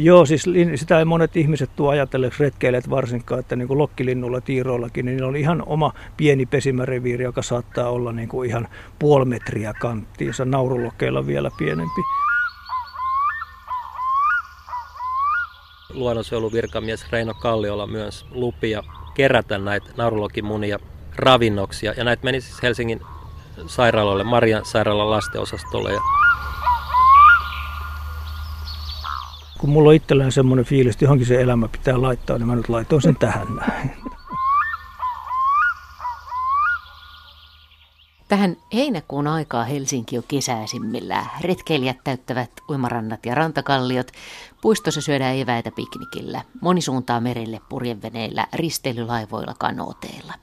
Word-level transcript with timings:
Joo, 0.00 0.26
siis 0.26 0.44
sitä 0.74 0.98
ei 0.98 1.04
monet 1.04 1.36
ihmiset 1.36 1.70
tuo 1.76 1.90
ajatelleeksi 1.90 2.42
retkeilijät 2.42 2.90
varsinkaan, 2.90 3.40
että 3.40 3.56
niin 3.56 3.68
kuin 3.68 3.78
lokkilinnulla, 3.78 4.40
tiiroillakin, 4.40 5.06
niin 5.06 5.24
on 5.24 5.36
ihan 5.36 5.62
oma 5.66 5.92
pieni 6.16 6.46
pesimäreviiri, 6.46 7.24
joka 7.24 7.42
saattaa 7.42 7.90
olla 7.90 8.12
niin 8.12 8.28
kuin 8.28 8.50
ihan 8.50 8.68
puoli 8.98 9.24
metriä 9.24 9.72
kanttiinsa, 9.80 10.44
naurulokkeilla 10.44 11.26
vielä 11.26 11.50
pienempi. 11.58 12.00
Luonnonsuojeluvirkamies 15.94 17.12
Reino 17.12 17.34
Kalliola 17.34 17.86
myös 17.86 18.26
lupia 18.30 18.82
kerätä 19.14 19.58
näitä 19.58 19.90
naurulokimunia 19.96 20.78
ravinnoksi. 21.16 21.86
Ja 21.86 22.04
näitä 22.04 22.24
meni 22.24 22.40
siis 22.40 22.62
Helsingin 22.62 23.00
sairaalalle, 23.66 24.24
Marian 24.24 24.64
sairaalan 24.64 25.10
lastenosastolle. 25.10 25.92
Ja 25.92 26.00
kun 29.58 29.70
mulla 29.70 29.88
on 29.88 29.94
itsellään 29.94 30.32
semmoinen 30.32 30.64
fiilis, 30.64 30.94
että 30.94 31.04
johonkin 31.04 31.26
se 31.26 31.40
elämä 31.40 31.68
pitää 31.68 32.02
laittaa, 32.02 32.38
niin 32.38 32.46
mä 32.46 32.56
nyt 32.56 32.68
laitoin 32.68 33.02
sen 33.02 33.16
tähän 33.16 33.56
näin. 33.56 33.90
Tähän 38.28 38.56
heinäkuun 38.74 39.26
aikaa 39.26 39.64
Helsinki 39.64 40.18
on 40.18 40.24
kesäisimmillään. 40.28 41.26
Retkeilijät 41.40 41.96
täyttävät 42.04 42.50
uimarannat 42.70 43.26
ja 43.26 43.34
rantakalliot. 43.34 44.12
Puistossa 44.60 45.00
syödään 45.00 45.36
eväitä 45.36 45.70
piknikillä. 45.70 46.42
Moni 46.60 46.80
suuntaa 46.80 47.20
merelle 47.20 47.60
purjeveneillä, 47.68 48.46
risteilylaivoilla, 48.52 49.54
kanooteilla. 49.58 50.34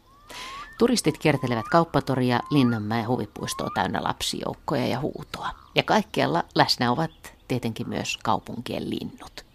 Turistit 0.78 1.18
kiertelevät 1.18 1.66
kauppatoria, 1.72 2.40
Linnanmäen 2.52 3.08
huvipuistoa 3.08 3.70
täynnä 3.74 4.04
lapsijoukkoja 4.04 4.88
ja 4.88 5.00
huutoa. 5.00 5.50
Ja 5.76 5.84
kaikkialla 5.84 6.44
läsnä 6.56 6.92
ovat 6.92 7.35
tietenkin 7.48 7.90
myös 7.90 8.18
kaupunkien 8.24 8.90
linnut. 8.90 9.46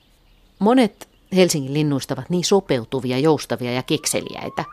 Monet 0.58 1.10
Helsingin 1.36 1.74
linnuista 1.74 2.14
ovat 2.14 2.30
niin 2.30 2.44
sopeutuvia, 2.44 3.18
joustavia 3.18 3.72
ja 3.72 3.82
kekseliäitä, 3.82 4.64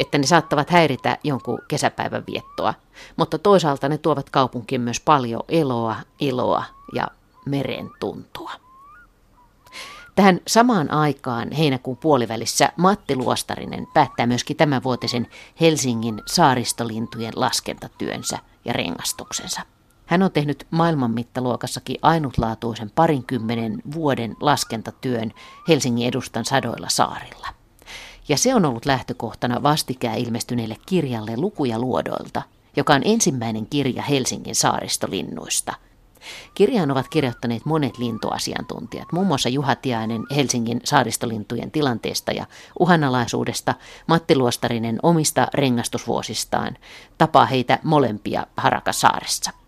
että 0.00 0.18
ne 0.18 0.26
saattavat 0.26 0.70
häiritä 0.70 1.18
jonkun 1.24 1.58
kesäpäivän 1.68 2.24
viettoa, 2.32 2.74
mutta 3.16 3.38
toisaalta 3.38 3.88
ne 3.88 3.98
tuovat 3.98 4.30
kaupunkiin 4.30 4.80
myös 4.80 5.00
paljon 5.00 5.42
eloa, 5.48 5.96
iloa 6.20 6.64
ja 6.94 7.08
meren 7.46 7.90
tuntua. 8.00 8.50
Tähän 10.14 10.40
samaan 10.46 10.90
aikaan 10.90 11.52
heinäkuun 11.52 11.96
puolivälissä 11.96 12.72
Matti 12.76 13.16
Luostarinen 13.16 13.86
päättää 13.94 14.26
myöskin 14.26 14.56
tämänvuotisen 14.56 15.26
Helsingin 15.60 16.22
saaristolintujen 16.26 17.32
laskentatyönsä 17.36 18.38
ja 18.64 18.72
rengastuksensa. 18.72 19.60
Hän 20.06 20.22
on 20.22 20.32
tehnyt 20.32 20.66
maailman 20.70 21.10
mittaluokassakin 21.10 21.96
ainutlaatuisen 22.02 22.90
parinkymmenen 22.90 23.82
vuoden 23.94 24.36
laskentatyön 24.40 25.32
Helsingin 25.68 26.08
edustan 26.08 26.44
sadoilla 26.44 26.88
saarilla. 26.90 27.48
Ja 28.28 28.38
se 28.38 28.54
on 28.54 28.64
ollut 28.64 28.86
lähtökohtana 28.86 29.62
vastikään 29.62 30.18
ilmestyneelle 30.18 30.76
kirjalle 30.86 31.36
Lukuja 31.36 31.78
luodoilta, 31.78 32.42
joka 32.76 32.94
on 32.94 33.02
ensimmäinen 33.04 33.66
kirja 33.66 34.02
Helsingin 34.02 34.54
saaristolinnuista. 34.54 35.74
Kirjaan 36.54 36.90
ovat 36.90 37.08
kirjoittaneet 37.08 37.64
monet 37.64 37.98
lintuasiantuntijat, 37.98 39.12
muun 39.12 39.26
muassa 39.26 39.48
Juha 39.48 39.76
Tiainen 39.76 40.22
Helsingin 40.36 40.80
saaristolintujen 40.84 41.70
tilanteesta 41.70 42.32
ja 42.32 42.46
uhanalaisuudesta, 42.78 43.74
Matti 44.06 44.36
Luostarinen 44.36 44.98
omista 45.02 45.48
rengastusvuosistaan, 45.54 46.76
tapaa 47.18 47.46
heitä 47.46 47.78
molempia 47.82 48.46
Harakasaaressa. 48.56 49.63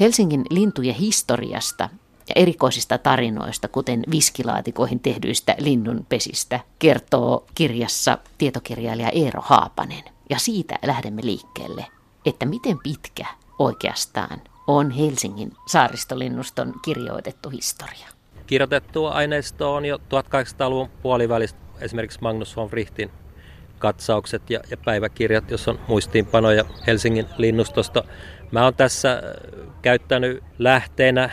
Helsingin 0.00 0.44
lintujen 0.50 0.94
historiasta 0.94 1.88
ja 2.28 2.32
erikoisista 2.36 2.98
tarinoista, 2.98 3.68
kuten 3.68 4.02
viskilaatikoihin 4.10 5.00
tehdyistä 5.00 5.54
linnunpesistä, 5.58 6.60
kertoo 6.78 7.46
kirjassa 7.54 8.18
tietokirjailija 8.38 9.10
Eero 9.10 9.40
Haapanen. 9.44 10.04
Ja 10.30 10.38
siitä 10.38 10.78
lähdemme 10.86 11.22
liikkeelle, 11.24 11.86
että 12.26 12.46
miten 12.46 12.78
pitkä 12.82 13.26
oikeastaan 13.58 14.40
on 14.66 14.90
Helsingin 14.90 15.52
saaristolinnuston 15.66 16.74
kirjoitettu 16.84 17.50
historia. 17.50 18.08
Kirjoitettua 18.46 19.10
aineistoa 19.10 19.76
on 19.76 19.84
jo 19.84 19.96
1800-luvun 19.96 20.88
puolivälistä 21.02 21.58
esimerkiksi 21.80 22.18
Magnus 22.22 22.56
von 22.56 22.68
Frichtin 22.68 23.10
katsaukset 23.78 24.50
ja, 24.50 24.60
ja 24.70 24.76
päiväkirjat, 24.76 25.50
jos 25.50 25.68
on 25.68 25.78
muistiinpanoja 25.88 26.64
Helsingin 26.86 27.26
linnustosta. 27.36 28.04
Mä 28.54 28.64
oon 28.64 28.74
tässä 28.74 29.12
äh, 29.12 29.20
käyttänyt 29.82 30.42
lähteenä 30.58 31.24
äh, 31.24 31.30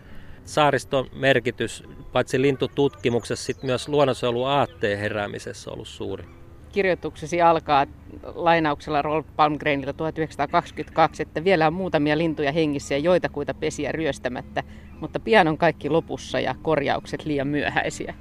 saariston 0.46 1.09
merkitys 1.13 1.84
paitsi 2.12 2.41
lintututkimuksessa, 2.41 3.46
sitten 3.46 3.66
myös 3.66 3.88
luonnonsuojeluaatteen 3.90 5.00
heräämisessä 5.00 5.69
on 5.69 5.74
ollut 5.74 5.88
suuri. 5.88 6.25
Kirjoituksesi 6.72 7.41
alkaa 7.41 7.88
lainauksella 8.36 9.02
Rolf 9.02 9.28
Palmgrenilta 9.36 9.94
1922, 9.94 11.24
että 11.24 11.44
vielä 11.44 11.68
on 11.68 11.74
muutamia 11.74 12.18
lintuja 12.18 12.52
hengissä 12.52 12.96
ja 12.96 13.00
joita 13.00 13.30
kuita 13.30 13.53
pesiä 13.53 13.92
ryöstämättä, 13.92 14.63
mutta 15.00 15.19
pian 15.19 15.47
on 15.47 15.57
kaikki 15.57 15.90
lopussa 15.90 16.40
ja 16.40 16.56
korjaukset 16.62 17.25
liian 17.25 17.47
myöhäisiä. 17.47 18.16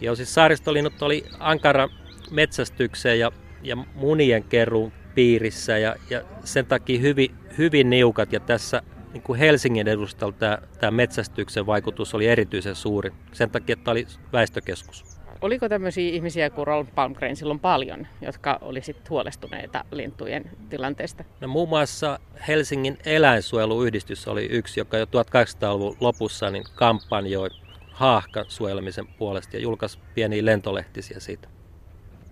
Joo, 0.00 0.14
siis 0.14 0.34
saaristolinnut 0.34 1.02
oli 1.02 1.24
ankara 1.38 1.88
metsästykseen 2.30 3.18
ja, 3.18 3.32
ja 3.62 3.76
munien 3.94 4.44
keruun 4.44 4.92
piirissä 5.14 5.78
ja, 5.78 5.96
ja 6.10 6.22
sen 6.44 6.66
takia 6.66 7.00
hyvin, 7.00 7.34
hyvin 7.58 7.90
niukat 7.90 8.32
ja 8.32 8.40
tässä 8.40 8.82
niin 9.12 9.22
kuin 9.22 9.38
Helsingin 9.38 9.88
edustalla 9.88 10.34
tämä, 10.38 10.58
tämä 10.80 10.90
metsästyksen 10.90 11.66
vaikutus 11.66 12.14
oli 12.14 12.26
erityisen 12.26 12.74
suuri 12.74 13.12
sen 13.32 13.50
takia, 13.50 13.72
että 13.72 13.84
tämä 13.84 13.92
oli 13.92 14.06
väestökeskus. 14.32 15.04
Oliko 15.40 15.68
tämmöisiä 15.68 16.10
ihmisiä 16.10 16.50
kuin 16.50 16.66
Rolf 16.66 16.88
Palmgren 16.94 17.36
silloin 17.36 17.60
paljon, 17.60 18.06
jotka 18.20 18.58
olisivat 18.60 19.10
huolestuneita 19.10 19.84
lintujen 19.90 20.50
tilanteesta? 20.70 21.24
No, 21.40 21.48
muun 21.48 21.68
muassa 21.68 22.18
Helsingin 22.48 22.98
eläinsuojeluyhdistys 23.06 24.28
oli 24.28 24.46
yksi, 24.46 24.80
joka 24.80 24.98
jo 24.98 25.04
1800-luvun 25.04 25.96
lopussa 26.00 26.50
niin 26.50 26.64
kampanjoi 26.74 27.48
haahkan 27.92 28.44
suojelemisen 28.48 29.06
puolesta 29.06 29.56
ja 29.56 29.62
julkaisi 29.62 29.98
pieniä 30.14 30.44
lentolehtisiä 30.44 31.20
siitä. 31.20 31.48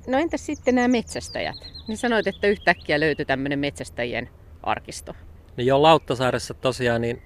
No 0.07 0.19
entäs 0.19 0.47
sitten 0.47 0.75
nämä 0.75 0.89
metsästäjät? 0.89 1.57
Niin 1.89 1.99
sanoit, 1.99 2.27
että 2.27 2.47
yhtäkkiä 2.47 3.01
löytyi 3.01 3.25
tämmöinen 3.25 3.59
metsästäjien 3.59 4.29
arkisto. 4.63 5.13
Niin 5.57 5.67
jo 5.67 5.83
Lauttasaaressa 5.83 6.55
tosiaan 6.55 7.01
niin 7.01 7.23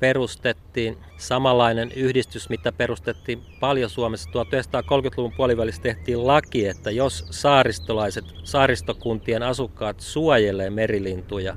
perustettiin 0.00 0.96
samanlainen 1.16 1.92
yhdistys, 1.92 2.48
mitä 2.48 2.72
perustettiin 2.72 3.42
paljon 3.60 3.90
Suomessa. 3.90 4.30
1930-luvun 4.30 5.32
puolivälissä 5.36 5.82
tehtiin 5.82 6.26
laki, 6.26 6.66
että 6.66 6.90
jos 6.90 7.26
saaristolaiset, 7.30 8.24
saaristokuntien 8.44 9.42
asukkaat 9.42 10.00
suojelee 10.00 10.70
merilintuja 10.70 11.56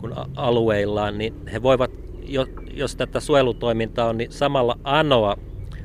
kun 0.00 0.14
alueillaan, 0.36 1.18
niin 1.18 1.34
he 1.52 1.62
voivat, 1.62 1.90
jos 2.74 2.96
tätä 2.96 3.20
suojelutoimintaa 3.20 4.08
on, 4.08 4.18
niin 4.18 4.32
samalla 4.32 4.78
anoa 4.84 5.36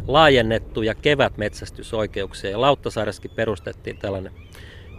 laajennettuja 0.08 0.96
kevätmetsästysoikeuksia. 0.96 2.50
Ja 2.50 2.62
Lauttasaaressakin 2.62 3.32
perustettiin 3.32 3.98
tällainen 3.98 4.34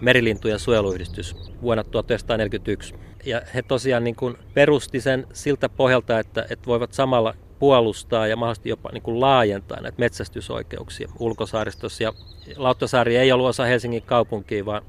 merilintujen 0.01 0.59
suojeluyhdistys 0.59 1.37
vuonna 1.63 1.85
1941. 1.85 2.95
Ja 3.25 3.43
he 3.55 3.63
tosiaan 3.63 4.05
niin 4.05 4.17
kuin 4.17 4.37
perusti 4.55 5.01
sen 5.01 5.27
siltä 5.33 5.69
pohjalta, 5.69 6.19
että, 6.19 6.47
että 6.51 6.67
voivat 6.67 6.93
samalla 6.93 7.35
puolustaa 7.59 8.27
ja 8.27 8.37
mahdollisesti 8.37 8.69
jopa 8.69 8.91
niin 8.93 9.03
kuin 9.03 9.21
laajentaa 9.21 9.81
näitä 9.81 9.99
metsästysoikeuksia 9.99 11.09
ulkosaaristossa. 11.19 12.03
Ja 12.03 12.13
Lauttasaari 12.57 13.17
ei 13.17 13.33
ollut 13.33 13.47
osa 13.47 13.65
Helsingin 13.65 14.03
kaupunkia, 14.03 14.67
vaan, 14.67 14.83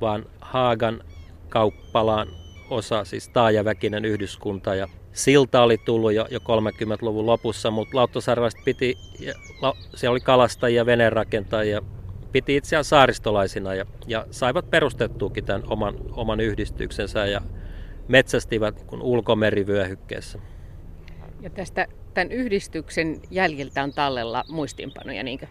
vaan 0.00 0.26
Haagan 0.40 1.04
kauppalaan 1.48 2.28
osa, 2.70 3.04
siis 3.04 3.28
taajaväkinen 3.28 4.04
yhdyskunta 4.04 4.74
ja 4.74 4.88
silta 5.12 5.62
oli 5.62 5.78
tullut 5.78 6.12
jo, 6.12 6.26
jo 6.30 6.38
30-luvun 6.38 7.26
lopussa, 7.26 7.70
mutta 7.70 7.96
Lauttasaarelaiset 7.96 8.60
piti, 8.64 8.98
siellä 9.94 10.12
oli 10.12 10.20
kalastajia, 10.20 10.86
venerakentajia, 10.86 11.82
piti 12.32 12.56
itseään 12.56 12.84
saaristolaisina 12.84 13.74
ja, 13.74 13.84
ja 14.06 14.26
saivat 14.30 14.70
perustettuukin 14.70 15.44
tämän 15.44 15.62
oman, 15.66 15.94
oman 16.10 16.40
yhdistyksensä 16.40 17.26
ja 17.26 17.40
metsästivät 18.08 18.90
niin 18.90 19.02
ulkomerivyöhykkeessä. 19.02 20.38
Ja 21.40 21.50
tästä 21.50 21.86
tämän 22.14 22.32
yhdistyksen 22.32 23.20
jäljiltä 23.30 23.82
on 23.82 23.92
tallella 23.92 24.44
muistiinpanoja, 24.48 25.22
niinkö? 25.22 25.46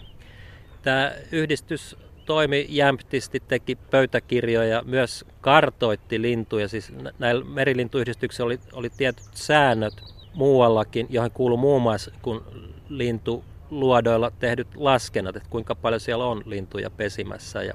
Tämä 0.81 1.11
yhdistys 1.31 1.97
toimi 2.31 2.65
jämptisti, 2.69 3.39
teki 3.47 3.75
pöytäkirjoja, 3.75 4.83
myös 4.85 5.25
kartoitti 5.41 6.21
lintuja. 6.21 6.67
Siis 6.67 6.93
näillä 7.19 7.45
merilintuyhdistyksillä 7.45 8.45
oli, 8.45 8.59
oli 8.73 8.89
tietyt 8.89 9.25
säännöt 9.33 9.93
muuallakin, 10.33 11.07
johon 11.09 11.31
kuuluu 11.31 11.57
muun 11.57 11.81
muassa 11.81 12.11
kun 12.21 12.43
lintu 12.89 13.43
luodoilla 13.69 14.31
tehdyt 14.39 14.67
laskennat, 14.75 15.35
että 15.35 15.49
kuinka 15.49 15.75
paljon 15.75 15.99
siellä 15.99 16.25
on 16.25 16.43
lintuja 16.45 16.89
pesimässä. 16.89 17.63
Ja, 17.63 17.73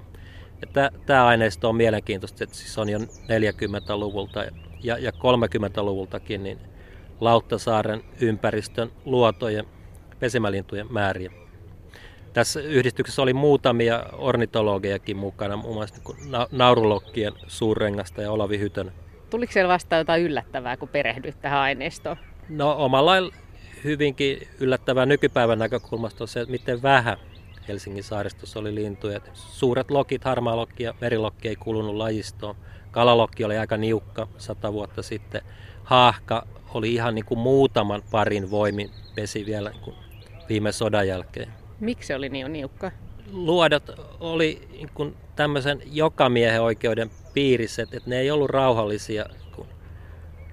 ja 0.60 0.90
tämä 1.06 1.26
aineisto 1.26 1.68
on 1.68 1.76
mielenkiintoista, 1.76 2.44
että 2.44 2.56
siis 2.56 2.78
on 2.78 2.88
jo 2.88 2.98
40-luvulta 2.98 4.44
ja, 4.82 4.98
ja 4.98 5.10
30-luvultakin 5.10 6.42
niin 6.42 6.58
Lauttasaaren 7.20 8.02
ympäristön 8.20 8.90
luotojen 9.04 9.64
pesimälintujen 10.18 10.92
määriä. 10.92 11.45
Tässä 12.36 12.60
yhdistyksessä 12.60 13.22
oli 13.22 13.32
muutamia 13.32 14.02
ornitologejakin 14.12 15.16
mukana, 15.16 15.56
muun 15.56 15.74
muassa 15.74 15.94
niin 15.96 16.46
naurulokkien 16.52 17.32
suurrengasta 17.46 18.22
ja 18.22 18.32
Olavi 18.32 18.58
Hytön. 18.58 18.92
Tuliko 19.30 19.52
siellä 19.52 19.72
vastaan 19.72 19.98
jotain 19.98 20.22
yllättävää, 20.22 20.76
kun 20.76 20.88
perehdyit 20.88 21.40
tähän 21.40 21.60
aineistoon? 21.60 22.16
No 22.48 22.74
omalla 22.78 23.12
hyvinkin 23.84 24.48
yllättävää 24.60 25.06
nykypäivän 25.06 25.58
näkökulmasta 25.58 26.24
on 26.24 26.28
se, 26.28 26.40
että 26.40 26.50
miten 26.50 26.82
vähän 26.82 27.16
Helsingin 27.68 28.04
saaristossa 28.04 28.58
oli 28.58 28.74
lintuja. 28.74 29.20
Suuret 29.34 29.90
lokit, 29.90 30.24
harmaalokki 30.24 30.82
ja 30.82 30.94
merilokki 31.00 31.48
ei 31.48 31.56
kulunut 31.56 31.94
lajistoon. 31.94 32.56
Kalalokki 32.90 33.44
oli 33.44 33.58
aika 33.58 33.76
niukka 33.76 34.28
sata 34.38 34.72
vuotta 34.72 35.02
sitten. 35.02 35.42
Haahka 35.84 36.46
oli 36.74 36.94
ihan 36.94 37.14
niin 37.14 37.24
kuin 37.24 37.38
muutaman 37.38 38.02
parin 38.10 38.50
voimin 38.50 38.90
pesi 39.14 39.46
vielä 39.46 39.70
niin 39.70 39.82
kuin 39.82 39.96
viime 40.48 40.72
sodan 40.72 41.08
jälkeen. 41.08 41.65
Miksi 41.80 42.06
se 42.06 42.14
oli 42.14 42.28
niin 42.28 42.52
niukka? 42.52 42.90
Luodot 43.32 43.90
oli 44.20 44.68
kuin 44.94 45.16
tämmöisen 45.36 45.82
jokamiehen 45.92 46.62
oikeuden 46.62 47.10
piirissä, 47.34 47.82
että 47.82 48.00
ne 48.06 48.18
ei 48.18 48.30
ollut 48.30 48.50
rauhallisia 48.50 49.26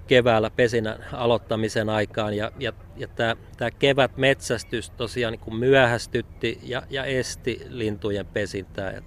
keväällä 0.08 0.50
pesinän 0.50 1.06
aloittamisen 1.12 1.90
aikaan. 1.90 2.34
Ja, 2.34 2.52
ja, 2.60 2.74
ja 2.98 3.08
tämä, 3.08 3.72
kevät 3.80 4.18
metsästys 4.18 4.90
tosiaan 4.90 5.31
niin 5.31 5.40
kuin 5.40 5.56
myöhästytti 5.56 6.60
ja, 6.64 6.84
ja 6.90 7.06
esti 7.06 7.62
lintujen 7.70 8.25
pesintää. 8.25 9.02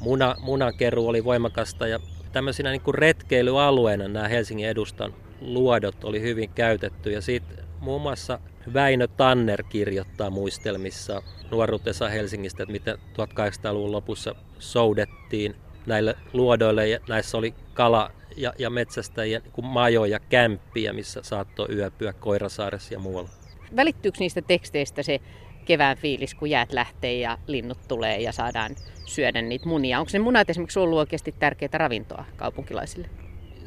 Muna, 0.00 0.36
munakeru 0.40 1.08
oli 1.08 1.24
voimakasta 1.24 1.86
ja 1.86 2.00
tämmöisinä 2.32 2.70
niin 2.70 2.80
kuin 2.80 2.94
retkeilyalueena 2.94 4.08
nämä 4.08 4.28
Helsingin 4.28 4.68
edustan 4.68 5.14
luodot 5.40 6.04
oli 6.04 6.20
hyvin 6.20 6.50
käytetty 6.50 7.12
ja 7.12 7.20
siitä 7.20 7.61
muun 7.82 8.02
muassa 8.02 8.38
Väinö 8.74 9.06
Tanner 9.06 9.62
kirjoittaa 9.62 10.30
muistelmissa 10.30 11.22
nuoruutensa 11.50 12.08
Helsingistä, 12.08 12.62
että 12.62 12.72
miten 12.72 12.96
1800-luvun 12.96 13.92
lopussa 13.92 14.34
soudettiin 14.58 15.56
näille 15.86 16.16
luodoille 16.32 16.88
ja 16.88 16.98
näissä 17.08 17.38
oli 17.38 17.54
kala 17.74 18.10
ja, 18.36 18.52
ja 18.58 18.70
metsästäjien 18.70 19.42
niin 19.42 19.66
majoja, 19.66 20.20
kämppiä, 20.20 20.92
missä 20.92 21.20
saattoi 21.22 21.68
yöpyä 21.74 22.12
Koirasaaressa 22.12 22.94
ja 22.94 23.00
muualla. 23.00 23.30
Välittyykö 23.76 24.18
niistä 24.20 24.42
teksteistä 24.42 25.02
se 25.02 25.20
kevään 25.64 25.96
fiilis, 25.96 26.34
kun 26.34 26.50
jäät 26.50 26.72
lähtee 26.72 27.18
ja 27.18 27.38
linnut 27.46 27.78
tulee 27.88 28.20
ja 28.20 28.32
saadaan 28.32 28.76
syödä 29.06 29.42
niitä 29.42 29.68
munia? 29.68 30.00
Onko 30.00 30.10
ne 30.12 30.18
munat 30.18 30.50
esimerkiksi 30.50 30.78
ollut 30.78 30.98
oikeasti 30.98 31.34
tärkeää 31.38 31.78
ravintoa 31.78 32.24
kaupunkilaisille? 32.36 33.08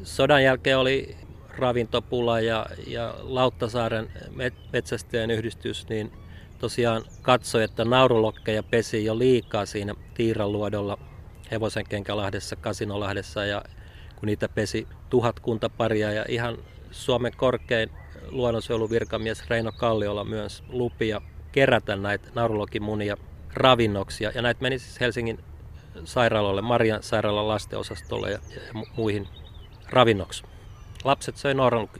Sodan 0.02 0.44
jälkeen 0.44 0.78
oli 0.78 1.16
ravintopula 1.58 2.40
ja, 2.40 2.66
ja 2.86 3.14
Lauttasaaren 3.18 4.08
metsästäjän 4.72 5.30
yhdistys, 5.30 5.88
niin 5.88 6.12
tosiaan 6.58 7.02
katsoi, 7.22 7.64
että 7.64 7.84
naurulokkeja 7.84 8.62
pesi 8.62 9.04
jo 9.04 9.18
liikaa 9.18 9.66
siinä 9.66 9.94
Tiiraluodolla, 10.14 10.98
Hevosenkenkälahdessa, 11.50 12.56
Kasinolahdessa 12.56 13.44
ja 13.44 13.62
kun 14.16 14.26
niitä 14.26 14.48
pesi 14.48 14.88
tuhatkunta 15.10 15.68
paria 15.68 16.12
ja 16.12 16.24
ihan 16.28 16.58
Suomen 16.90 17.32
korkein 17.36 17.90
luonnonsuojeluvirkamies 18.28 19.48
Reino 19.48 19.72
Kalliola 19.72 20.24
myös 20.24 20.64
lupia 20.68 21.20
kerätä 21.52 21.96
näitä 21.96 22.28
naurulokimunia 22.34 23.16
ravinnoksia. 23.54 24.32
Ja 24.34 24.42
näitä 24.42 24.62
meni 24.62 24.78
siis 24.78 25.00
Helsingin 25.00 25.38
sairaaloille, 26.04 26.62
Marian 26.62 27.02
sairaalan 27.02 27.48
lastenosastolle 27.48 28.30
ja, 28.30 28.38
ja 28.54 28.84
muihin 28.96 29.28
ravinnoksi. 29.90 30.44
Lapset 31.06 31.36
söi 31.36 31.54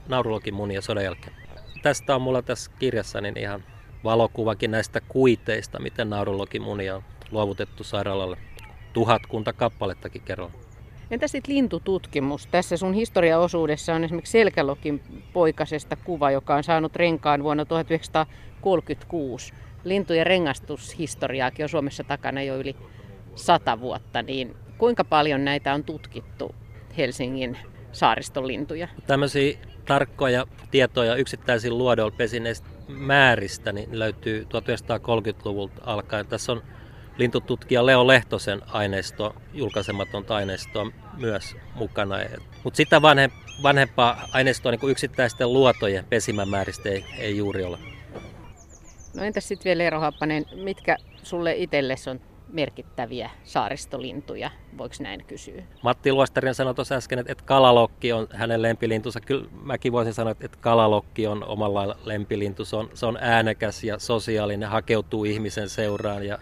naurulokimunia 0.07 0.81
sodan 0.81 1.03
jälkeen. 1.03 1.35
Tästä 1.81 2.15
on 2.15 2.21
mulla 2.21 2.41
tässä 2.41 2.71
kirjassa 2.79 3.21
niin 3.21 3.39
ihan 3.39 3.63
valokuvakin 4.03 4.71
näistä 4.71 5.01
kuiteista, 5.01 5.79
miten 5.79 6.09
naurulokimunia 6.09 6.95
on 6.95 7.03
luovutettu 7.31 7.83
sairaalalle. 7.83 8.37
Tuhatkunta 8.93 9.53
kappalettakin 9.53 10.21
kerralla. 10.21 10.53
Entä 11.11 11.27
sitten 11.27 11.55
lintututkimus? 11.55 12.47
Tässä 12.47 12.77
sun 12.77 12.93
historiaosuudessa 12.93 13.95
on 13.95 14.03
esimerkiksi 14.03 14.31
Selkälokin 14.31 15.01
poikasesta 15.33 15.95
kuva, 15.95 16.31
joka 16.31 16.55
on 16.55 16.63
saanut 16.63 16.95
renkaan 16.95 17.43
vuonna 17.43 17.65
1936. 17.65 19.53
Lintujen 19.83 20.25
rengastushistoriaakin 20.25 21.65
on 21.65 21.69
Suomessa 21.69 22.03
takana 22.03 22.41
jo 22.41 22.57
yli 22.57 22.75
sata 23.35 23.79
vuotta, 23.79 24.21
niin 24.21 24.55
kuinka 24.77 25.03
paljon 25.03 25.45
näitä 25.45 25.73
on 25.73 25.83
tutkittu 25.83 26.55
Helsingin 26.97 27.57
saaristolintuja? 27.97 28.87
Tämmöisiä 29.07 29.57
tarkkoja 29.85 30.45
tietoja 30.71 31.15
yksittäisiin 31.15 31.77
luodoilla 31.77 32.17
pesineistä 32.17 32.67
määristä 32.87 33.71
niin 33.71 33.99
löytyy 33.99 34.43
1930-luvulta 34.43 35.81
alkaen. 35.85 36.27
Tässä 36.27 36.51
on 36.51 36.63
lintututkija 37.17 37.85
Leo 37.85 38.07
Lehtosen 38.07 38.61
aineisto, 38.67 39.35
julkaisematonta 39.53 40.35
aineistoa 40.35 40.91
myös 41.17 41.55
mukana. 41.75 42.15
Mutta 42.63 42.77
sitä 42.77 43.01
vanhe, 43.01 43.29
vanhempaa 43.63 44.27
aineistoa 44.31 44.71
niin 44.71 44.79
kuin 44.79 44.91
yksittäisten 44.91 45.53
luotojen 45.53 46.05
pesimämääristä 46.05 46.89
ei, 46.89 47.05
ei 47.17 47.37
juuri 47.37 47.63
ole. 47.63 47.77
No 49.15 49.23
entäs 49.23 49.47
sitten 49.47 49.69
vielä 49.69 49.83
Eero 49.83 49.99
Happanen, 49.99 50.45
mitkä 50.55 50.97
sulle 51.23 51.55
itsellesi 51.55 52.09
on 52.09 52.19
merkittäviä 52.49 53.29
saaristolintuja, 53.43 54.51
voiko 54.77 54.95
näin 54.99 55.25
kysyä? 55.25 55.63
Matti 55.83 56.11
Luostarin 56.11 56.55
sanoi 56.55 56.75
tuossa 56.75 56.95
äsken, 56.95 57.19
että 57.19 57.43
kalalokki 57.45 58.13
on 58.13 58.27
hänen 58.31 58.61
lempilintunsa. 58.61 59.19
Kyllä 59.21 59.49
mäkin 59.63 59.91
voisin 59.91 60.13
sanoa, 60.13 60.31
että 60.31 60.57
kalalokki 60.61 61.27
on 61.27 61.43
omalla 61.43 61.97
lempilintu. 62.03 62.65
Se 62.65 62.75
on, 62.75 62.89
se 62.93 63.05
on 63.05 63.17
äänekäs 63.21 63.83
ja 63.83 63.99
sosiaalinen, 63.99 64.69
hakeutuu 64.69 65.25
ihmisen 65.25 65.69
seuraan 65.69 66.25
ja 66.25 66.39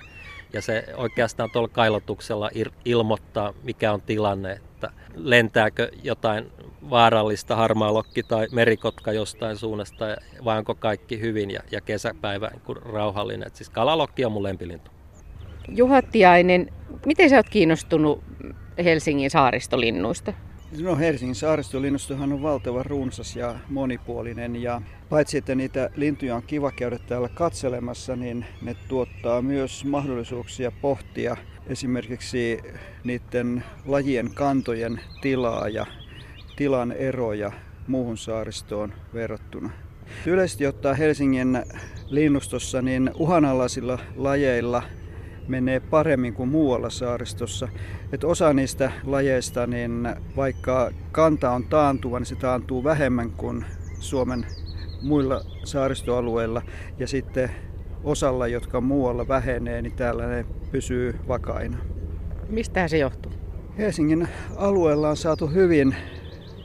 ja 0.53 0.61
se 0.61 0.85
oikeastaan 0.97 1.51
tuolla 1.51 1.67
kailotuksella 1.67 2.49
ilmoittaa, 2.85 3.53
mikä 3.63 3.93
on 3.93 4.01
tilanne, 4.01 4.51
että 4.51 4.91
lentääkö 5.15 5.91
jotain 6.03 6.51
vaarallista 6.89 7.55
harmaalokki 7.55 8.23
tai 8.23 8.47
merikotka 8.51 9.11
jostain 9.11 9.57
suunnasta 9.57 10.05
vai 10.45 10.57
onko 10.57 10.75
kaikki 10.75 11.19
hyvin 11.19 11.51
ja, 11.51 11.59
ja 11.71 11.81
kesäpäivä 11.81 12.47
niin 12.47 12.77
rauhallinen. 12.77 13.47
Et 13.47 13.55
siis 13.55 13.69
kalalokki 13.69 14.25
on 14.25 14.31
mun 14.31 14.43
lempilintu. 14.43 14.94
Juha 15.69 16.01
Tiainen, 16.01 16.71
miten 17.05 17.29
sä 17.29 17.35
oot 17.35 17.49
kiinnostunut 17.49 18.23
Helsingin 18.83 19.29
saaristolinnuista? 19.29 20.33
No 20.81 20.95
Helsingin 20.95 21.35
saaristolinnustohan 21.35 22.33
on 22.33 22.41
valtavan 22.41 22.85
runsas 22.85 23.35
ja 23.35 23.55
monipuolinen 23.69 24.55
ja 24.55 24.81
paitsi 25.09 25.37
että 25.37 25.55
niitä 25.55 25.89
lintuja 25.95 26.35
on 26.35 26.43
kiva 26.43 26.71
käydä 26.71 26.99
täällä 27.07 27.29
katselemassa, 27.29 28.15
niin 28.15 28.45
ne 28.61 28.75
tuottaa 28.87 29.41
myös 29.41 29.85
mahdollisuuksia 29.85 30.71
pohtia 30.71 31.37
esimerkiksi 31.67 32.59
niiden 33.03 33.63
lajien 33.85 34.29
kantojen 34.33 34.99
tilaa 35.21 35.69
ja 35.69 35.85
tilan 36.55 36.91
eroja 36.91 37.51
muuhun 37.87 38.17
saaristoon 38.17 38.93
verrattuna. 39.13 39.69
Yleisesti 40.25 40.67
ottaa 40.67 40.93
Helsingin 40.93 41.63
linnustossa 42.05 42.81
niin 42.81 43.11
uhanalaisilla 43.15 43.99
lajeilla 44.15 44.83
menee 45.47 45.79
paremmin 45.79 46.33
kuin 46.33 46.49
muualla 46.49 46.89
saaristossa. 46.89 47.67
Et 48.11 48.23
osa 48.23 48.53
niistä 48.53 48.91
lajeista, 49.03 49.67
niin 49.67 50.09
vaikka 50.35 50.91
kanta 51.11 51.51
on 51.51 51.63
taantuva, 51.63 52.19
niin 52.19 52.25
se 52.25 52.35
taantuu 52.35 52.83
vähemmän 52.83 53.31
kuin 53.31 53.65
Suomen 53.99 54.45
muilla 55.01 55.41
saaristoalueilla. 55.63 56.61
Ja 56.99 57.07
sitten 57.07 57.51
osalla, 58.03 58.47
jotka 58.47 58.81
muualla 58.81 59.27
vähenee, 59.27 59.81
niin 59.81 59.95
täällä 59.95 60.27
ne 60.27 60.45
pysyy 60.71 61.15
vakaina. 61.27 61.77
Mistä 62.49 62.87
se 62.87 62.97
johtuu? 62.97 63.31
Helsingin 63.77 64.27
alueella 64.55 65.09
on 65.09 65.17
saatu 65.17 65.47
hyvin 65.47 65.95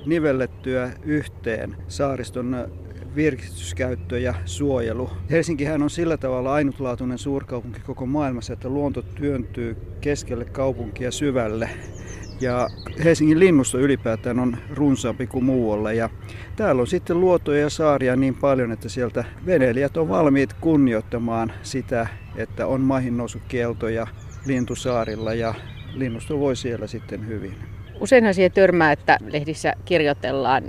nivellettyä 0.06 0.90
yhteen 1.04 1.76
saariston 1.88 2.68
virkistyskäyttö 3.14 4.18
ja 4.18 4.34
suojelu. 4.44 5.10
Helsinkihän 5.30 5.82
on 5.82 5.90
sillä 5.90 6.16
tavalla 6.16 6.52
ainutlaatuinen 6.52 7.18
suurkaupunki 7.18 7.80
koko 7.80 8.06
maailmassa, 8.06 8.52
että 8.52 8.68
luonto 8.68 9.02
työntyy 9.02 9.76
keskelle 10.00 10.44
kaupunkia 10.44 11.10
syvälle. 11.10 11.70
Ja 12.40 12.68
Helsingin 13.04 13.40
linnusto 13.40 13.78
ylipäätään 13.78 14.38
on 14.38 14.56
runsaampi 14.74 15.26
kuin 15.26 15.44
muualla. 15.44 15.92
Ja 15.92 16.10
täällä 16.56 16.80
on 16.80 16.86
sitten 16.86 17.20
luotoja 17.20 17.60
ja 17.60 17.70
saaria 17.70 18.16
niin 18.16 18.34
paljon, 18.34 18.72
että 18.72 18.88
sieltä 18.88 19.24
veneilijät 19.46 19.96
on 19.96 20.08
valmiit 20.08 20.52
kunnioittamaan 20.52 21.52
sitä, 21.62 22.06
että 22.36 22.66
on 22.66 22.80
maihin 22.80 23.16
kieltoja 23.48 24.06
lintusaarilla 24.46 25.34
ja 25.34 25.54
linnusto 25.94 26.38
voi 26.38 26.56
siellä 26.56 26.86
sitten 26.86 27.26
hyvin. 27.26 27.79
Useinhan 28.00 28.34
siihen 28.34 28.52
törmää, 28.52 28.92
että 28.92 29.18
lehdissä 29.32 29.74
kirjoitellaan 29.84 30.64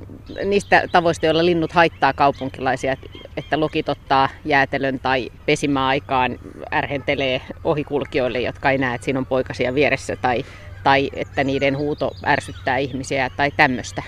niistä 0.45 0.87
tavoista, 0.91 1.25
joilla 1.25 1.45
linnut 1.45 1.71
haittaa 1.71 2.13
kaupunkilaisia, 2.13 2.97
että 3.37 3.59
lokit 3.59 3.89
ottaa 3.89 4.29
jäätelön 4.45 4.99
tai 4.99 5.31
pesimäaikaan 5.45 6.39
ärhentelee 6.73 7.41
ohikulkijoille, 7.63 8.39
jotka 8.39 8.71
ei 8.71 8.77
näe, 8.77 8.95
että 8.95 9.05
siinä 9.05 9.19
on 9.19 9.25
poikasia 9.25 9.75
vieressä, 9.75 10.15
tai, 10.15 10.45
tai 10.83 11.09
että 11.13 11.43
niiden 11.43 11.77
huuto 11.77 12.11
ärsyttää 12.25 12.77
ihmisiä 12.77 13.29
tai 13.37 13.51
tämmöistä. 13.51 14.03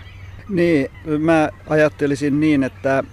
Niin, 0.50 0.92
mä 1.20 1.50
ajattelisin 1.70 2.40
niin, 2.40 2.64
että 2.64 3.04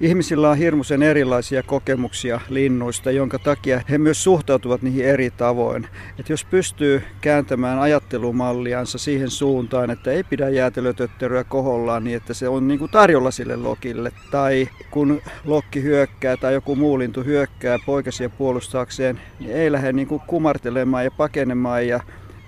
Ihmisillä 0.00 0.50
on 0.50 0.58
hirmuisen 0.58 1.02
erilaisia 1.02 1.62
kokemuksia 1.62 2.40
linnuista, 2.48 3.10
jonka 3.10 3.38
takia 3.38 3.80
he 3.90 3.98
myös 3.98 4.24
suhtautuvat 4.24 4.82
niihin 4.82 5.04
eri 5.04 5.30
tavoin. 5.30 5.86
Et 6.18 6.28
jos 6.28 6.44
pystyy 6.44 7.02
kääntämään 7.20 7.78
ajattelumalliansa 7.78 8.98
siihen 8.98 9.30
suuntaan, 9.30 9.90
että 9.90 10.10
ei 10.10 10.24
pidä 10.24 10.48
jäätelötötteröä 10.48 11.44
kohollaan 11.44 12.04
niin, 12.04 12.16
että 12.16 12.34
se 12.34 12.48
on 12.48 12.68
niin 12.68 12.78
kuin 12.78 12.90
tarjolla 12.90 13.30
sille 13.30 13.56
lokille. 13.56 14.12
Tai 14.30 14.68
kun 14.90 15.22
lokki 15.44 15.82
hyökkää 15.82 16.36
tai 16.36 16.54
joku 16.54 16.76
muu 16.76 16.98
lintu 16.98 17.22
hyökkää 17.24 17.78
poikasia 17.86 18.30
puolustaakseen, 18.30 19.20
niin 19.40 19.52
ei 19.52 19.72
lähde 19.72 19.92
niin 19.92 20.08
kuin 20.08 20.22
kumartelemaan 20.26 21.04
ja 21.04 21.10
pakenemaan, 21.10 21.88
ja, 21.88 22.00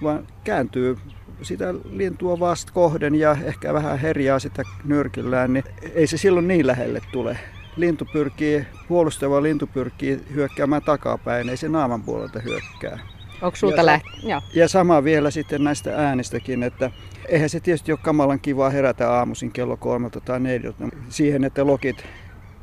vaan 0.02 0.26
kääntyy 0.44 0.96
sitä 1.44 1.74
lintua 1.90 2.40
vasta 2.40 2.72
kohden 2.72 3.14
ja 3.14 3.36
ehkä 3.44 3.74
vähän 3.74 3.98
herjaa 3.98 4.38
sitä 4.38 4.62
nyrkillään, 4.84 5.52
niin 5.52 5.64
ei 5.94 6.06
se 6.06 6.16
silloin 6.16 6.48
niin 6.48 6.66
lähelle 6.66 7.00
tule. 7.12 7.38
Lintu 7.76 8.06
pyrkii, 8.12 8.66
puolustava 8.88 9.42
lintu 9.42 9.66
pyrkii 9.66 10.20
hyökkäämään 10.34 10.82
takapäin, 10.82 11.48
ei 11.48 11.56
se 11.56 11.68
naaman 11.68 12.02
puolelta 12.02 12.40
hyökkää. 12.40 12.98
Onko 13.42 13.56
sulta 13.56 13.86
läht... 13.86 14.04
ja, 14.22 14.42
ja 14.54 14.68
sama 14.68 15.04
vielä 15.04 15.30
sitten 15.30 15.64
näistä 15.64 15.96
äänistäkin, 15.96 16.62
että 16.62 16.90
eihän 17.28 17.48
se 17.48 17.60
tietysti 17.60 17.92
ole 17.92 18.00
kamalan 18.02 18.40
kivaa 18.40 18.70
herätä 18.70 19.10
aamuisin 19.10 19.52
kello 19.52 19.76
kolmelta 19.76 20.20
tai 20.20 20.40
neljältä 20.40 20.84
siihen, 21.08 21.44
että 21.44 21.66
lokit 21.66 22.04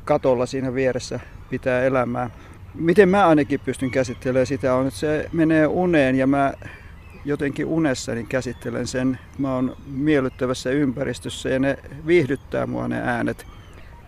katolla 0.04 0.46
siinä 0.46 0.74
vieressä 0.74 1.20
pitää 1.50 1.82
elämää. 1.82 2.30
Miten 2.74 3.08
mä 3.08 3.28
ainakin 3.28 3.60
pystyn 3.60 3.90
käsittelemään 3.90 4.46
sitä 4.46 4.74
on, 4.74 4.86
että 4.86 5.00
se 5.00 5.28
menee 5.32 5.66
uneen 5.66 6.16
ja 6.16 6.26
mä 6.26 6.52
jotenkin 7.24 7.66
unessa 7.66 8.14
niin 8.14 8.26
käsittelen 8.26 8.86
sen. 8.86 9.18
Mä 9.38 9.54
oon 9.54 9.76
miellyttävässä 9.86 10.70
ympäristössä 10.70 11.48
ja 11.48 11.58
ne 11.58 11.78
viihdyttää 12.06 12.66
mua 12.66 12.88
ne 12.88 13.00
äänet. 13.04 13.46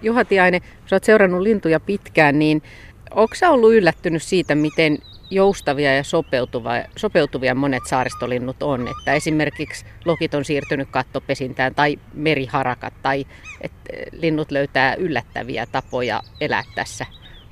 Juha 0.03 0.25
Tiainen, 0.25 0.61
sä 0.87 0.97
oot 0.97 1.05
seurannut 1.05 1.41
lintuja 1.41 1.81
pitkään, 1.81 2.39
niin 2.39 2.63
onko 3.11 3.35
sä 3.35 3.51
ollut 3.51 3.73
yllättynyt 3.73 4.23
siitä, 4.23 4.55
miten 4.55 4.99
joustavia 5.31 5.97
ja 5.97 6.05
sopeutuvia, 6.05 6.85
sopeutuvia 6.97 7.55
monet 7.55 7.87
saaristolinnut 7.87 8.63
on? 8.63 8.89
Että 8.89 9.13
esimerkiksi 9.13 9.85
lokit 10.05 10.35
on 10.35 10.45
siirtynyt 10.45 10.89
kattopesintään 10.91 11.75
tai 11.75 11.99
meriharakat 12.15 12.95
tai 13.03 13.27
että 13.61 13.93
linnut 14.13 14.51
löytää 14.51 14.95
yllättäviä 14.95 15.67
tapoja 15.67 16.23
elää 16.41 16.63
tässä 16.75 17.07